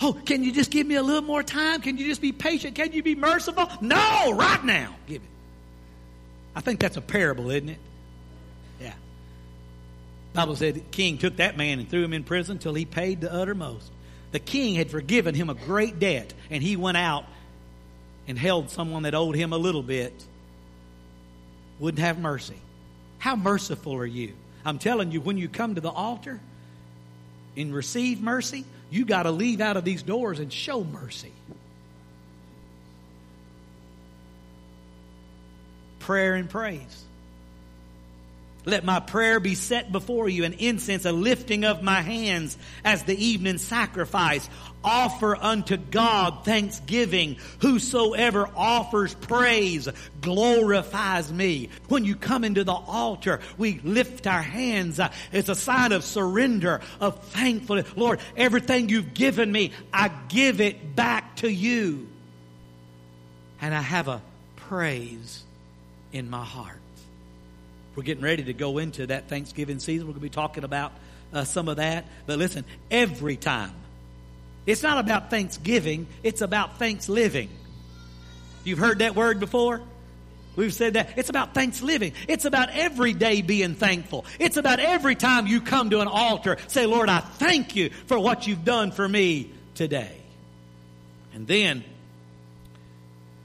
[0.00, 1.80] Oh, can you just give me a little more time?
[1.80, 2.74] Can you just be patient?
[2.74, 3.68] Can you be merciful?
[3.80, 4.94] No, right now.
[5.06, 5.28] Give it.
[6.54, 7.78] I think that's a parable, isn't it?
[8.80, 8.92] Yeah.
[10.34, 13.20] Bible said the king took that man and threw him in prison till he paid
[13.20, 13.90] the uttermost.
[14.34, 17.24] The king had forgiven him a great debt, and he went out
[18.26, 20.12] and held someone that owed him a little bit.
[21.78, 22.56] Wouldn't have mercy.
[23.18, 24.32] How merciful are you?
[24.64, 26.40] I'm telling you, when you come to the altar
[27.56, 31.30] and receive mercy, you got to leave out of these doors and show mercy.
[36.00, 37.04] Prayer and praise.
[38.66, 43.02] Let my prayer be set before you, an incense, a lifting of my hands as
[43.02, 44.48] the evening sacrifice.
[44.82, 47.36] Offer unto God thanksgiving.
[47.60, 49.88] Whosoever offers praise
[50.20, 51.68] glorifies me.
[51.88, 55.00] When you come into the altar, we lift our hands.
[55.32, 57.94] It's a sign of surrender, of thankfulness.
[57.96, 62.08] Lord, everything you've given me, I give it back to you.
[63.60, 64.22] And I have a
[64.56, 65.44] praise
[66.12, 66.80] in my heart.
[67.96, 70.06] We're getting ready to go into that Thanksgiving season.
[70.06, 70.92] We're going to be talking about
[71.32, 72.06] uh, some of that.
[72.26, 73.72] But listen, every time,
[74.66, 77.50] it's not about Thanksgiving, it's about thanks living.
[78.64, 79.82] You've heard that word before?
[80.56, 81.18] We've said that.
[81.18, 82.12] It's about thanks living.
[82.28, 84.24] It's about every day being thankful.
[84.38, 88.18] It's about every time you come to an altar, say, Lord, I thank you for
[88.18, 90.16] what you've done for me today.
[91.34, 91.84] And then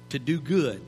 [0.10, 0.82] to do good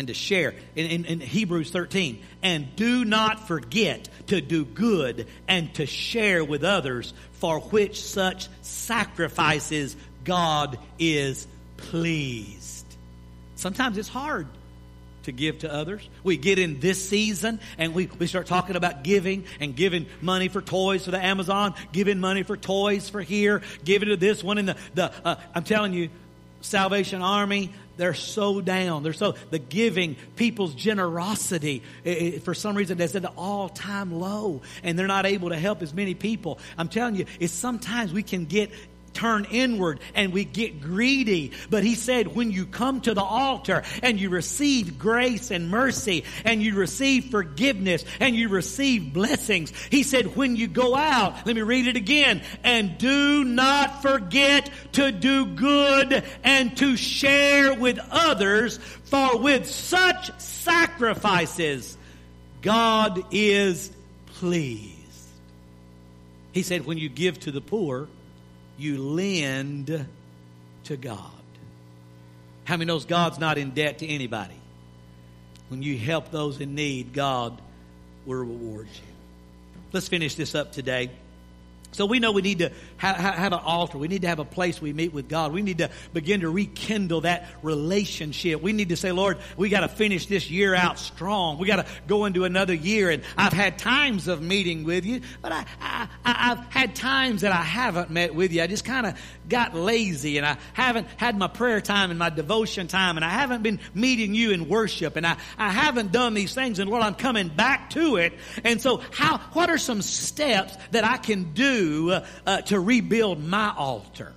[0.00, 0.54] and to share.
[0.76, 6.42] In, in, in, Hebrews 13, and do not forget to do good and to share
[6.42, 12.86] with others, for which such sacrifices God is pleased.
[13.56, 14.46] Sometimes it's hard
[15.24, 16.08] to give to others.
[16.24, 20.48] We get in this season and we, we start talking about giving and giving money
[20.48, 24.56] for toys for the Amazon, giving money for toys for here, giving to this one.
[24.56, 26.08] And the, the uh, I'm telling you,
[26.62, 29.02] Salvation Army, they're so down.
[29.02, 33.68] They're so, the giving, people's generosity, it, it, for some reason, is at an all
[33.68, 36.58] time low, and they're not able to help as many people.
[36.78, 38.70] I'm telling you, it's sometimes we can get
[39.12, 41.52] turn inward and we get greedy.
[41.68, 46.24] But he said, when you come to the altar and you receive grace and mercy
[46.44, 51.54] and you receive forgiveness and you receive blessings, he said, when you go out, let
[51.54, 57.98] me read it again, and do not forget to do good and to share with
[58.10, 61.96] others, for with such sacrifices,
[62.62, 63.90] God is
[64.38, 64.96] pleased.
[66.52, 68.08] He said, when you give to the poor,
[68.80, 70.06] you lend
[70.84, 71.30] to God.
[72.64, 74.54] How many knows God's not in debt to anybody?
[75.68, 77.60] When you help those in need, God
[78.26, 79.14] will reward you.
[79.92, 81.10] Let's finish this up today.
[81.92, 83.96] So we know we need to have, have, an altar.
[83.96, 85.52] We need to have a place we meet with God.
[85.52, 88.60] We need to begin to rekindle that relationship.
[88.60, 91.58] We need to say, Lord, we got to finish this year out strong.
[91.58, 93.08] We got to go into another year.
[93.10, 97.52] And I've had times of meeting with you, but I, I, I've had times that
[97.52, 98.62] I haven't met with you.
[98.62, 102.30] I just kind of got lazy and I haven't had my prayer time and my
[102.30, 106.34] devotion time and I haven't been meeting you in worship and I, I haven't done
[106.34, 106.78] these things.
[106.78, 108.34] And Lord, I'm coming back to it.
[108.62, 113.72] And so how, what are some steps that I can do uh, to rebuild my
[113.76, 114.32] altar.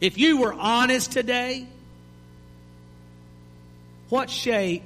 [0.00, 1.66] If you were honest today,
[4.08, 4.82] what shape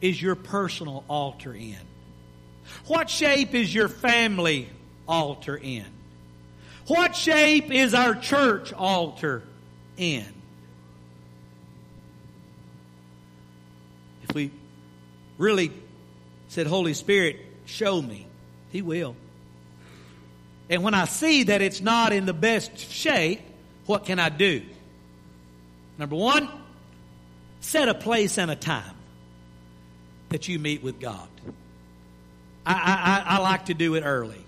[0.00, 1.76] is your personal altar in?
[2.86, 4.68] What shape is your family
[5.08, 5.86] altar in?
[6.86, 9.42] What shape is our church altar
[9.96, 10.32] in?
[14.22, 14.52] If we
[15.36, 15.72] really
[16.46, 18.28] said, Holy Spirit, show me,
[18.70, 19.16] He will.
[20.70, 23.40] And when I see that it's not in the best shape,
[23.86, 24.62] What can I do?
[25.98, 26.48] Number one,
[27.60, 28.96] set a place and a time
[30.30, 31.28] that you meet with God.
[32.66, 34.44] I, I, I like to do it early.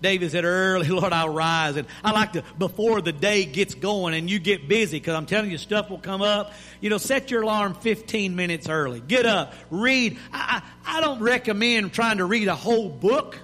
[0.00, 1.76] David said early, Lord, I'll rise.
[1.76, 5.26] And I like to, before the day gets going and you get busy, because I'm
[5.26, 6.52] telling you, stuff will come up.
[6.80, 9.00] You know, set your alarm 15 minutes early.
[9.00, 10.18] Get up, read.
[10.32, 13.38] I, I, I don't recommend trying to read a whole book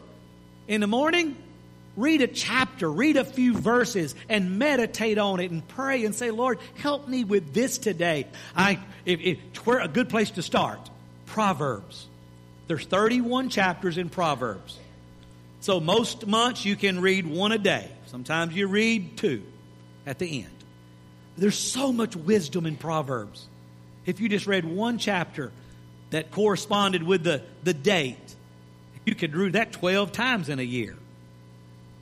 [0.66, 1.36] in the morning.
[1.98, 6.30] Read a chapter, read a few verses, and meditate on it and pray and say,
[6.30, 8.28] Lord, help me with this today.
[8.54, 10.78] I, if, if, where a good place to start?
[11.26, 12.06] Proverbs.
[12.68, 14.78] There's 31 chapters in Proverbs.
[15.58, 17.90] So most months you can read one a day.
[18.06, 19.42] Sometimes you read two
[20.06, 20.54] at the end.
[21.36, 23.44] There's so much wisdom in Proverbs.
[24.06, 25.50] If you just read one chapter
[26.10, 28.36] that corresponded with the, the date,
[29.04, 30.94] you could read that 12 times in a year.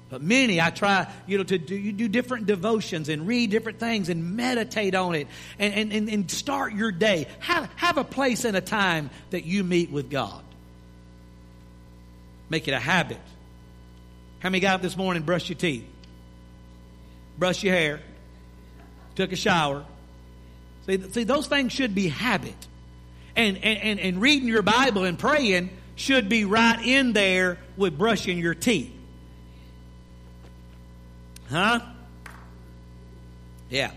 [0.08, 3.80] But many, I try, you know, to do, you do different devotions and read different
[3.80, 5.26] things and meditate on it
[5.58, 7.26] and, and, and, start your day.
[7.40, 10.44] Have, have a place and a time that you meet with God.
[12.48, 13.18] Make it a habit.
[14.38, 15.86] How many got up this morning, brushed your teeth,
[17.36, 18.00] brushed your hair,
[19.16, 19.84] took a shower?
[20.86, 22.54] See, see those things should be habit.
[23.34, 28.38] And, and, and reading your Bible and praying should be right in there with brushing
[28.38, 28.95] your teeth.
[31.50, 31.80] Huh?
[33.70, 33.90] Yeah.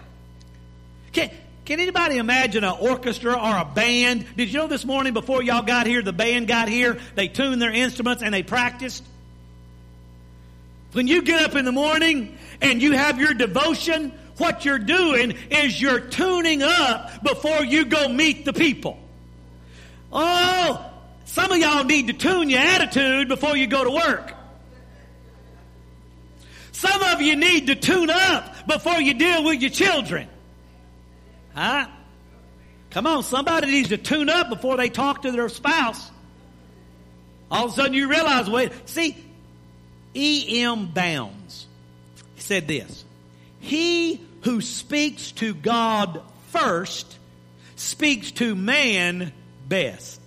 [1.11, 1.31] Can,
[1.65, 4.25] can anybody imagine an orchestra or a band?
[4.35, 7.61] Did you know this morning before y'all got here, the band got here, they tuned
[7.61, 9.03] their instruments and they practiced?
[10.93, 15.35] When you get up in the morning and you have your devotion, what you're doing
[15.51, 18.97] is you're tuning up before you go meet the people.
[20.11, 20.91] Oh,
[21.25, 24.33] some of y'all need to tune your attitude before you go to work.
[26.79, 30.29] Some of you need to tune up before you deal with your children.
[31.53, 31.87] Huh?
[32.91, 36.09] Come on, somebody needs to tune up before they talk to their spouse.
[37.51, 39.17] All of a sudden you realize, wait, see,
[40.15, 40.85] E.M.
[40.85, 41.67] Bounds
[42.37, 43.03] said this
[43.59, 47.17] He who speaks to God first
[47.75, 49.33] speaks to man
[49.67, 50.21] best.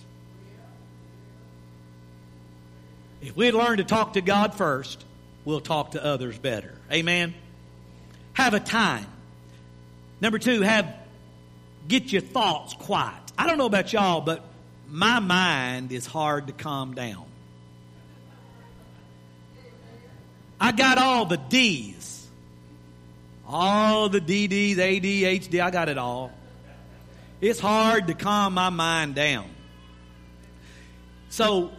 [3.22, 5.02] If we learn to talk to God first,
[5.44, 6.72] we'll talk to others better.
[6.90, 7.34] Amen.
[8.34, 9.06] Have a time.
[10.20, 10.94] Number two, have
[11.88, 13.20] get your thoughts quiet.
[13.36, 14.44] I don't know about y'all, but
[14.88, 17.24] my mind is hard to calm down.
[20.60, 22.28] I got all the D's.
[23.48, 26.32] All the DDs, ADHD, I got it all.
[27.40, 29.50] It's hard to calm my mind down.
[31.28, 31.72] So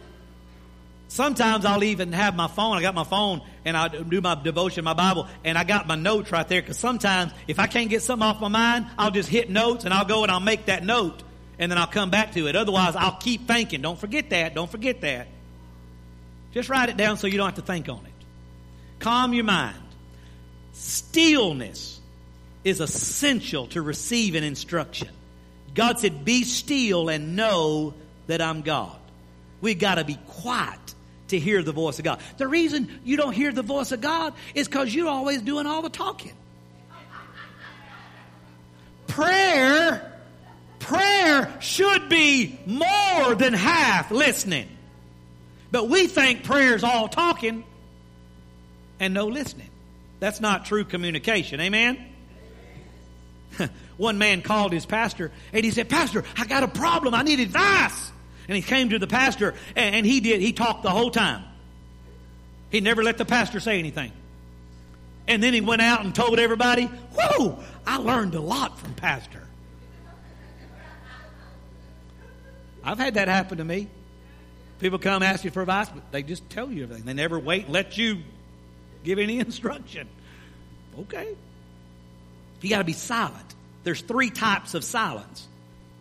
[1.14, 2.76] sometimes I'll even have my phone.
[2.76, 5.94] I got my phone and I do my devotion, my Bible, and I got my
[5.94, 9.28] notes right there because sometimes if I can't get something off my mind, I'll just
[9.28, 11.22] hit notes and I'll go and I'll make that note
[11.58, 12.56] and then I'll come back to it.
[12.56, 13.80] Otherwise, I'll keep thinking.
[13.80, 14.56] Don't forget that.
[14.56, 15.28] Don't forget that.
[16.52, 18.24] Just write it down so you don't have to think on it.
[18.98, 19.76] Calm your mind.
[20.72, 22.00] Stillness
[22.64, 25.10] is essential to receive an instruction.
[25.74, 27.94] God said, Be still and know
[28.26, 28.96] that I'm God.
[29.60, 30.93] We've got to be quiet
[31.28, 32.20] to hear the voice of God.
[32.36, 35.82] The reason you don't hear the voice of God is because you're always doing all
[35.82, 36.32] the talking.
[39.06, 40.12] Prayer,
[40.78, 44.68] prayer should be more than half listening.
[45.70, 47.64] But we think prayer is all talking
[49.00, 49.70] and no listening.
[50.20, 51.60] That's not true communication.
[51.60, 52.04] Amen?
[53.96, 57.14] One man called his pastor and he said, Pastor, I got a problem.
[57.14, 58.12] I need advice.
[58.48, 61.44] And he came to the pastor and, he did, he talked the whole time.
[62.70, 64.12] He never let the pastor say anything.
[65.26, 69.40] And then he went out and told everybody, Whoa, I learned a lot from Pastor.
[72.82, 73.88] I've had that happen to me.
[74.78, 77.06] People come ask you for advice, but they just tell you everything.
[77.06, 78.18] They never wait and let you
[79.02, 80.08] give any instruction.
[80.98, 81.34] Okay.
[82.60, 83.54] You got to be silent.
[83.84, 85.46] There's three types of silence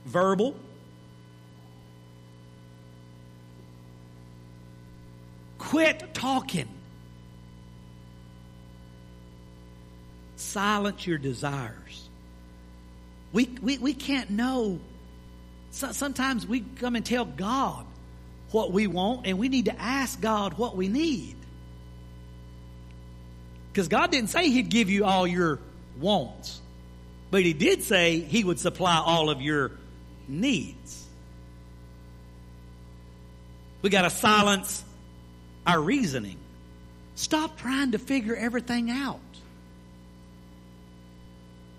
[0.06, 0.56] verbal,
[5.74, 6.68] quit talking,
[10.36, 12.10] silence your desires.
[13.32, 14.80] We, we, we can't know.
[15.72, 17.88] So, sometimes we come and tell God
[18.52, 21.38] what we want, and we need to ask God what we need.
[23.72, 25.58] Because God didn't say He'd give you all your
[26.00, 26.62] wants,
[27.32, 29.72] but He did say He would supply all of your
[30.28, 31.08] needs.
[33.82, 34.84] We got to silence
[35.66, 36.38] our reasoning.
[37.16, 39.20] Stop trying to figure everything out.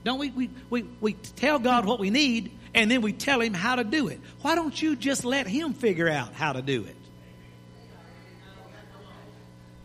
[0.05, 0.31] Don't we?
[0.31, 3.85] We, we, we tell God what we need and then we tell Him how to
[3.85, 4.21] do it.
[4.43, 6.97] Why don't you just let Him figure out how to do it?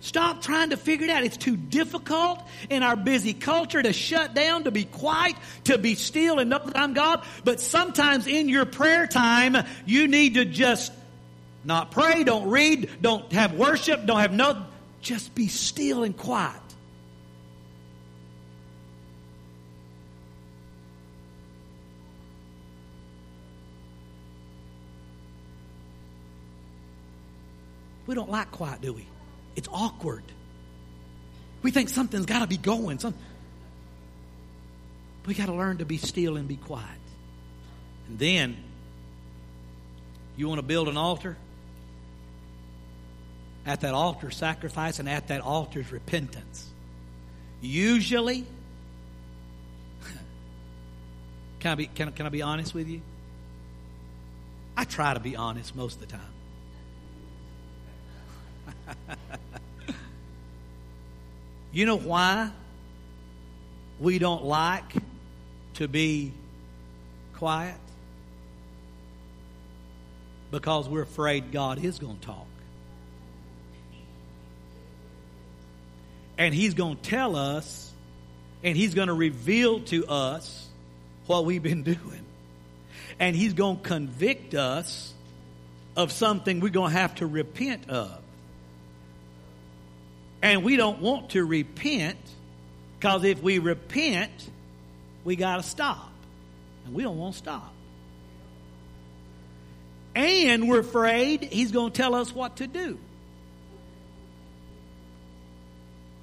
[0.02, 1.24] Stop trying to figure it out.
[1.24, 5.36] It's too difficult in our busy culture to shut down, to be quiet,
[5.66, 7.26] to be still and know that I'm God.
[7.44, 10.94] But sometimes in your prayer time, you need to just
[11.64, 14.66] not pray, don't read, don't have worship, don't have no,
[15.02, 16.62] just be still and quiet.
[28.08, 29.06] We don't like quiet, do we?
[29.56, 30.24] It's awkward.
[31.62, 32.98] We think something's got to be going.
[32.98, 33.14] Some...
[35.28, 36.88] We got to learn to be still and be quiet.
[38.08, 38.58] And then,
[40.38, 41.38] you want to build an altar?
[43.66, 46.70] At that altar, sacrifice, and at that altar repentance.
[47.62, 48.46] Usually,
[51.60, 53.02] can I be, can, can I be honest with you?
[54.78, 56.22] I try to be honest most of the time.
[61.74, 62.52] you know why
[64.00, 64.94] we don't like
[65.76, 66.32] to be
[67.34, 67.76] quiet?
[70.52, 72.48] Because we're afraid God is going to talk.
[76.40, 77.94] And He's going to tell us,
[78.64, 80.68] and He's going to reveal to us
[81.28, 82.26] what we've been doing.
[83.20, 85.14] And He's going to convict us
[85.96, 88.20] of something we're going to have to repent of.
[90.42, 92.18] And we don't want to repent
[92.98, 94.50] because if we repent,
[95.26, 96.12] we got to stop.
[96.86, 97.74] And we don't want to stop.
[100.16, 102.98] And we're afraid he's going to tell us what to do.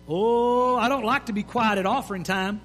[0.09, 2.61] Oh, I don't like to be quiet at offering time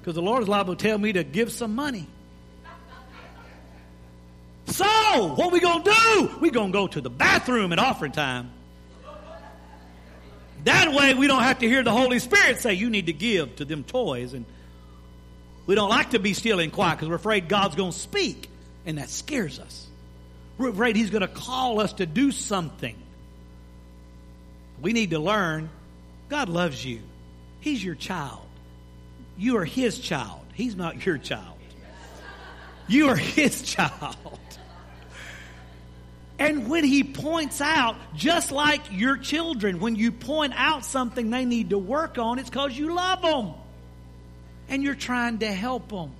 [0.00, 2.06] because the Lord is liable to tell me to give some money.
[4.66, 6.30] So, what we going to do?
[6.40, 8.50] we going to go to the bathroom at offering time.
[10.64, 13.56] That way we don't have to hear the Holy Spirit say, you need to give
[13.56, 14.32] to them toys.
[14.32, 14.44] And
[15.66, 18.48] we don't like to be still and quiet because we're afraid God's going to speak.
[18.86, 19.86] And that scares us.
[20.58, 22.96] We're afraid He's going to call us to do something.
[24.80, 25.68] We need to learn
[26.28, 27.00] God loves you.
[27.60, 28.46] He's your child.
[29.36, 30.40] You are His child.
[30.54, 31.58] He's not your child.
[32.88, 34.16] You are His child.
[36.42, 41.44] And when he points out, just like your children, when you point out something they
[41.44, 43.52] need to work on, it's because you love them.
[44.68, 46.10] And you're trying to help them.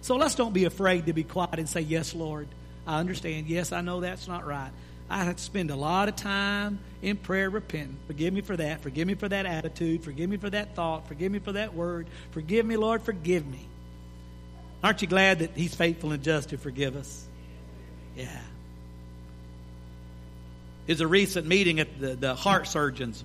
[0.00, 2.48] So let's don't be afraid to be quiet and say, Yes, Lord.
[2.88, 3.46] I understand.
[3.46, 4.72] Yes, I know that's not right.
[5.10, 7.96] I have to spend a lot of time in prayer repenting.
[8.06, 8.80] Forgive me for that.
[8.80, 10.04] Forgive me for that attitude.
[10.04, 11.08] Forgive me for that thought.
[11.08, 12.06] Forgive me for that word.
[12.30, 13.02] Forgive me, Lord.
[13.02, 13.68] Forgive me.
[14.82, 17.26] Aren't you glad that He's faithful and just to forgive us?
[18.16, 18.40] Yeah
[20.86, 23.24] is a recent meeting at the, the heart surgeons.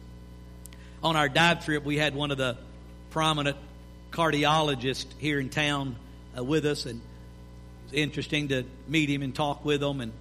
[1.03, 2.57] On our dive trip, we had one of the
[3.11, 3.57] prominent
[4.11, 5.95] cardiologists here in town
[6.38, 10.01] uh, with us, and it was interesting to meet him and talk with him.
[10.01, 10.11] And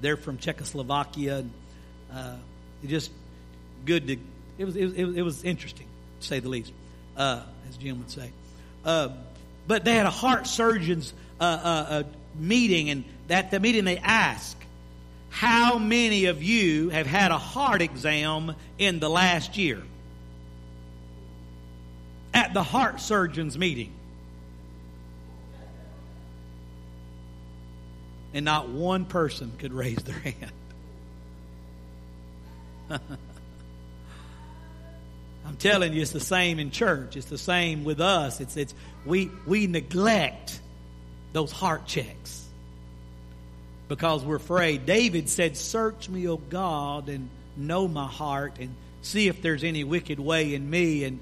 [0.00, 1.44] they're from Czechoslovakia,
[2.12, 2.36] uh,
[2.86, 3.10] just
[3.84, 4.16] good to.
[4.58, 5.86] It was, it was it was interesting
[6.20, 6.72] to say the least,
[7.16, 8.30] uh, as Jim would say.
[8.84, 9.10] Uh,
[9.66, 12.02] but they had a heart surgeons uh, uh,
[12.38, 14.56] meeting, and at the meeting they asked,
[15.30, 19.82] how many of you have had a heart exam in the last year?
[22.32, 23.92] At the heart surgeon's meeting.
[28.34, 30.52] And not one person could raise their hand.
[35.46, 37.16] I'm telling you, it's the same in church.
[37.16, 38.40] It's the same with us.
[38.40, 38.74] It's, it's,
[39.06, 40.60] we, we neglect
[41.32, 42.44] those heart checks
[43.88, 44.86] because we're afraid.
[44.86, 49.84] David said, Search me, O God, and know my heart, and see if there's any
[49.84, 51.04] wicked way in me.
[51.04, 51.20] And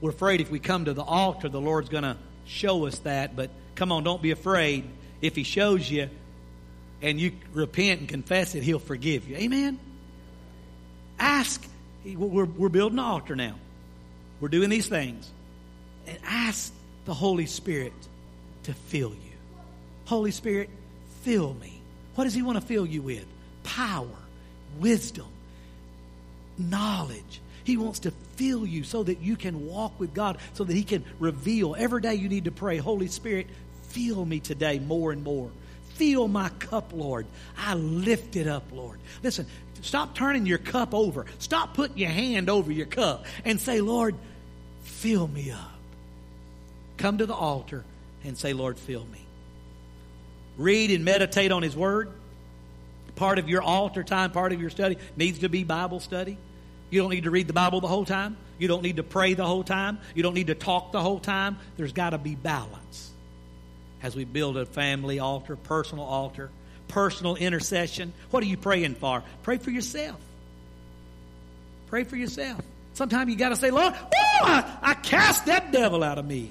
[0.00, 3.34] we're afraid if we come to the altar, the Lord's going to show us that.
[3.34, 4.84] But come on, don't be afraid.
[5.22, 6.10] If He shows you
[7.02, 9.36] and you repent and confess it, He'll forgive you.
[9.36, 9.78] Amen?
[11.18, 11.62] Ask.
[12.04, 13.56] We're, we're building an altar now.
[14.40, 15.30] We're doing these things.
[16.06, 16.72] And ask
[17.04, 17.92] the Holy Spirit
[18.64, 19.32] to fill you.
[20.06, 20.70] Holy Spirit,
[21.22, 21.80] fill me.
[22.14, 23.24] What does He want to fill you with?
[23.62, 24.08] Power,
[24.78, 25.28] wisdom,
[26.58, 27.40] knowledge.
[27.64, 30.82] He wants to fill you so that you can walk with God, so that He
[30.82, 31.76] can reveal.
[31.78, 33.46] Every day you need to pray, Holy Spirit,
[33.88, 35.50] fill me today more and more.
[36.02, 37.26] Fill my cup, Lord.
[37.56, 38.98] I lift it up, Lord.
[39.22, 39.46] Listen,
[39.82, 41.26] stop turning your cup over.
[41.38, 44.16] Stop putting your hand over your cup and say, Lord,
[44.82, 45.78] fill me up.
[46.96, 47.84] come to the altar
[48.24, 49.24] and say, Lord, fill me.
[50.56, 52.10] Read and meditate on His Word.
[53.14, 56.36] Part of your altar time, part of your study needs to be Bible study.
[56.90, 58.36] You don't need to read the Bible the whole time.
[58.58, 60.00] You don't need to pray the whole time.
[60.16, 61.58] You don't need to talk the whole time.
[61.76, 63.11] There's got to be balance
[64.02, 66.50] as we build a family altar, personal altar,
[66.88, 68.12] personal intercession.
[68.30, 69.22] What are you praying for?
[69.42, 70.20] Pray for yourself.
[71.86, 72.60] Pray for yourself.
[72.94, 76.50] Sometimes you got to say, Lord, I, I cast that devil out of me.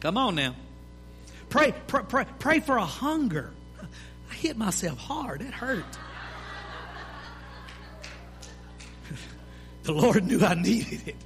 [0.00, 0.54] Come on now.
[1.48, 3.52] Pray, pray, pray, pray for a hunger.
[4.30, 5.40] I hit myself hard.
[5.40, 5.84] That hurt.
[9.84, 11.16] the Lord knew I needed it.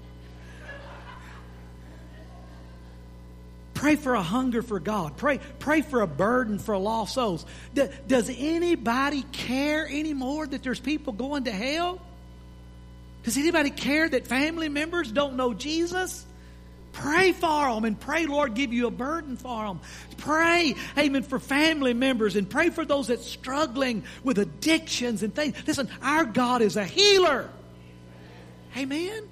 [3.77, 5.19] Pray for a hunger for God.
[5.19, 7.45] Pray, pray for a burden for lost souls.
[7.75, 12.01] does anybody care anymore that there's people going to hell?
[13.23, 16.25] Does anybody care that family members don't know Jesus?
[16.93, 19.81] Pray for them and pray, Lord, give you a burden for them.
[20.17, 25.55] Pray, amen, for family members and pray for those that's struggling with addictions and things.
[25.67, 27.51] Listen, our God is a healer.
[28.75, 29.29] Amen.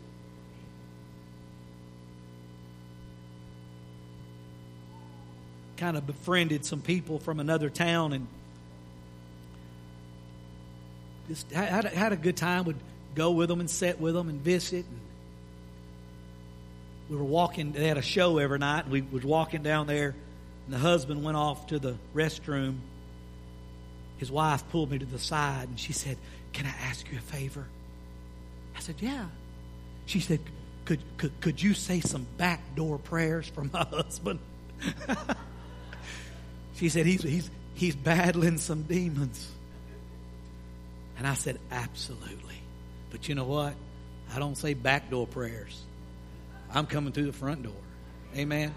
[5.76, 8.26] Kind of befriended some people from another town and
[11.28, 12.64] just had, had a good time.
[12.64, 12.76] Would
[13.14, 14.84] go with them and sit with them and visit.
[14.86, 15.00] And
[17.08, 17.72] we were walking.
[17.72, 18.84] They had a show every night.
[18.84, 20.14] And we was walking down there,
[20.66, 22.78] and the husband went off to the restroom.
[24.18, 26.18] His wife pulled me to the side, and she said,
[26.52, 27.66] "Can I ask you a favor?"
[28.76, 29.26] I said, "Yeah."
[30.06, 30.40] She said,
[30.84, 34.40] "Could could could you say some backdoor prayers for my husband?"
[36.84, 39.50] She said, he's, he's, he's battling some demons.
[41.16, 42.60] And I said, Absolutely.
[43.10, 43.72] But you know what?
[44.34, 45.80] I don't say backdoor prayers.
[46.70, 47.72] I'm coming through the front door.
[48.36, 48.74] Amen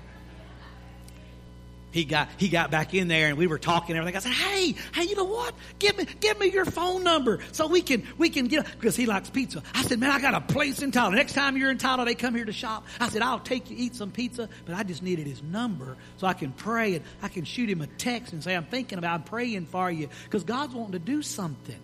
[1.91, 4.17] he got he got back in there and we were talking and everything.
[4.17, 5.55] I said, "Hey, hey, you know what?
[5.79, 9.05] Give me give me your phone number so we can we can get because he
[9.05, 11.15] likes pizza." I said, "Man, I got a place in Tyler.
[11.15, 13.77] Next time you're in Tyler, they come here to shop." I said, "I'll take you
[13.79, 17.29] eat some pizza, but I just needed his number so I can pray and I
[17.29, 20.43] can shoot him a text and say I'm thinking about I'm praying for you because
[20.43, 21.79] God's wanting to do something.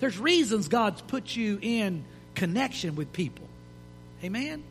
[0.00, 3.46] There's reasons God's put you in connection with people.
[4.24, 4.62] Amen."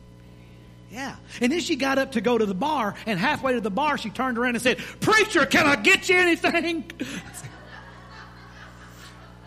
[0.90, 1.16] Yeah.
[1.40, 3.98] And then she got up to go to the bar, and halfway to the bar,
[3.98, 6.90] she turned around and said, Preacher, can I get you anything?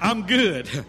[0.02, 0.70] I'm good.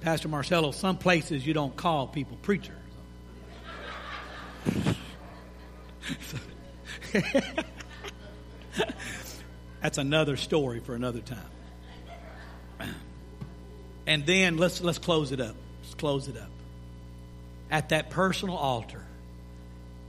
[0.00, 2.74] Pastor Marcelo, some places you don't call people preachers.
[9.82, 11.38] That's another story for another time.
[14.06, 15.54] And then let's let's close it up.
[15.82, 16.50] Let's close it up.
[17.70, 19.04] At that personal altar,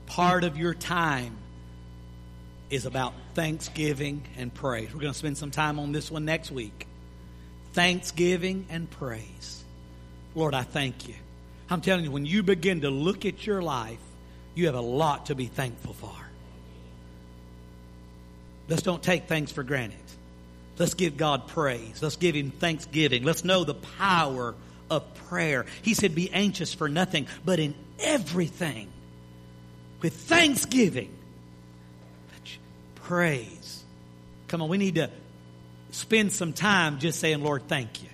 [0.06, 1.36] part of your time
[2.68, 4.92] is about thanksgiving and praise.
[4.92, 6.86] We're going to spend some time on this one next week.
[7.74, 9.62] Thanksgiving and praise.
[10.34, 11.14] Lord, I thank you.
[11.70, 14.00] I'm telling you, when you begin to look at your life,
[14.54, 16.31] you have a lot to be thankful for.
[18.72, 19.98] Let's don't take things for granted.
[20.78, 22.02] Let's give God praise.
[22.02, 23.22] Let's give Him thanksgiving.
[23.22, 24.54] Let's know the power
[24.90, 25.66] of prayer.
[25.82, 28.88] He said, Be anxious for nothing, but in everything,
[30.00, 31.14] with thanksgiving,
[32.94, 33.84] praise.
[34.48, 35.10] Come on, we need to
[35.90, 38.08] spend some time just saying, Lord, thank you.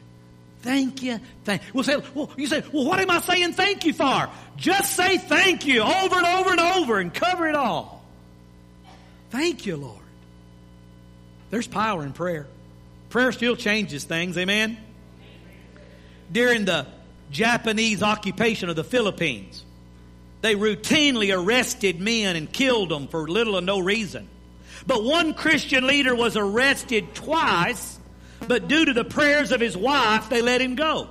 [0.62, 1.20] Thank you.
[1.44, 1.62] Thank.
[1.72, 4.28] We'll say, well, you say, well, what am I saying thank you for?
[4.56, 8.02] Just say thank you over and over and over and cover it all.
[9.30, 10.07] Thank you, Lord.
[11.50, 12.46] There's power in prayer.
[13.10, 14.76] Prayer still changes things, amen?
[16.30, 16.86] During the
[17.30, 19.64] Japanese occupation of the Philippines,
[20.40, 24.28] they routinely arrested men and killed them for little or no reason.
[24.86, 27.98] But one Christian leader was arrested twice,
[28.46, 31.08] but due to the prayers of his wife, they let him go.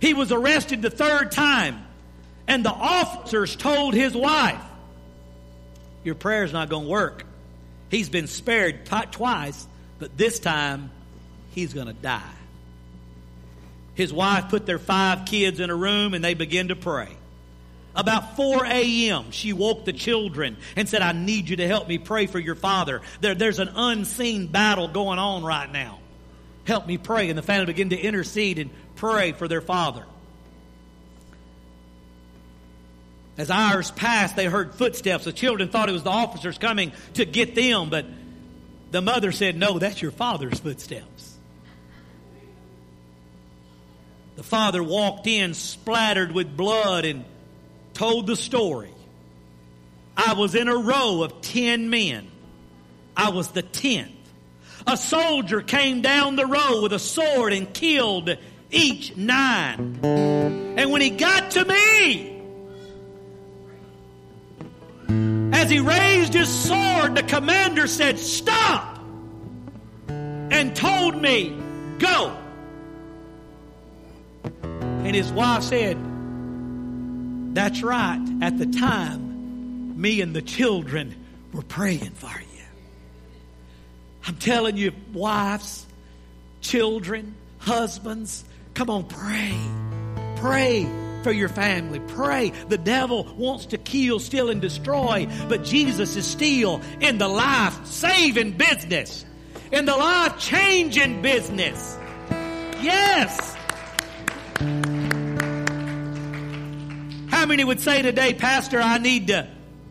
[0.00, 1.84] He was arrested the third time,
[2.46, 4.62] and the officers told his wife,
[6.04, 7.24] Your prayer's not going to work.
[7.90, 9.66] He's been spared twice,
[9.98, 10.90] but this time
[11.52, 12.22] he's going to die.
[13.94, 17.08] His wife put their five kids in a room and they began to pray.
[17.96, 21.98] About 4 a.m., she woke the children and said, I need you to help me
[21.98, 23.02] pray for your father.
[23.20, 25.98] There, there's an unseen battle going on right now.
[26.64, 27.28] Help me pray.
[27.28, 30.04] And the family began to intercede and pray for their father.
[33.38, 35.24] As hours passed, they heard footsteps.
[35.24, 38.04] The children thought it was the officers coming to get them, but
[38.90, 41.36] The mother said, No, that's your father's footsteps.
[44.36, 47.24] The father walked in splattered with blood and
[47.94, 48.92] told the story.
[50.16, 52.28] I was in a row of ten men.
[53.16, 54.12] I was the tenth.
[54.86, 58.36] A soldier came down the row with a sword and killed
[58.70, 60.00] each nine.
[60.02, 62.37] And when he got to me,
[65.68, 68.98] as he raised his sword, the commander said, Stop!
[70.08, 71.54] And told me,
[71.98, 72.34] Go.
[74.64, 75.98] And his wife said,
[77.54, 78.24] That's right.
[78.40, 81.14] At the time, me and the children
[81.52, 82.64] were praying for you.
[84.26, 85.84] I'm telling you, wives,
[86.62, 88.42] children, husbands,
[88.72, 89.54] come on, pray.
[90.36, 90.86] Pray
[91.22, 92.00] for your family.
[92.00, 92.50] Pray.
[92.68, 97.86] The devil wants to kill, steal, and destroy, but Jesus is still in the life
[97.86, 99.24] saving business,
[99.72, 101.98] in the life changing business.
[102.80, 103.56] Yes.
[107.30, 109.48] How many would say today, Pastor, I need to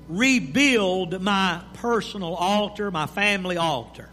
[0.09, 4.09] rebuild my personal altar, my family altar?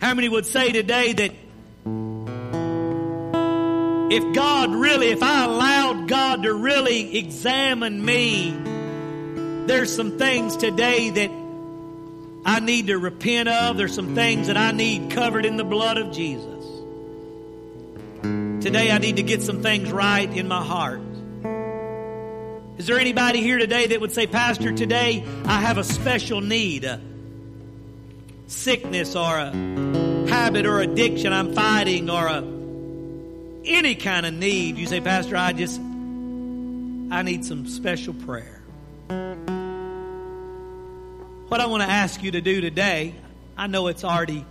[0.00, 1.32] How many would say today that
[4.10, 8.50] if God really, if I allowed God to really examine me,
[9.66, 11.30] there's some things today that
[12.44, 13.76] I need to repent of.
[13.76, 16.64] There's some things that I need covered in the blood of Jesus.
[18.62, 21.02] Today I need to get some things right in my heart.
[22.78, 26.84] Is there anybody here today that would say, Pastor, today I have a special need,
[26.84, 27.00] a
[28.46, 29.50] sickness or a
[30.28, 32.57] habit or addiction I'm fighting or a
[33.68, 38.62] any kind of need, you say, Pastor, I just, I need some special prayer.
[41.48, 43.14] What I want to ask you to do today,
[43.56, 44.44] I know it's already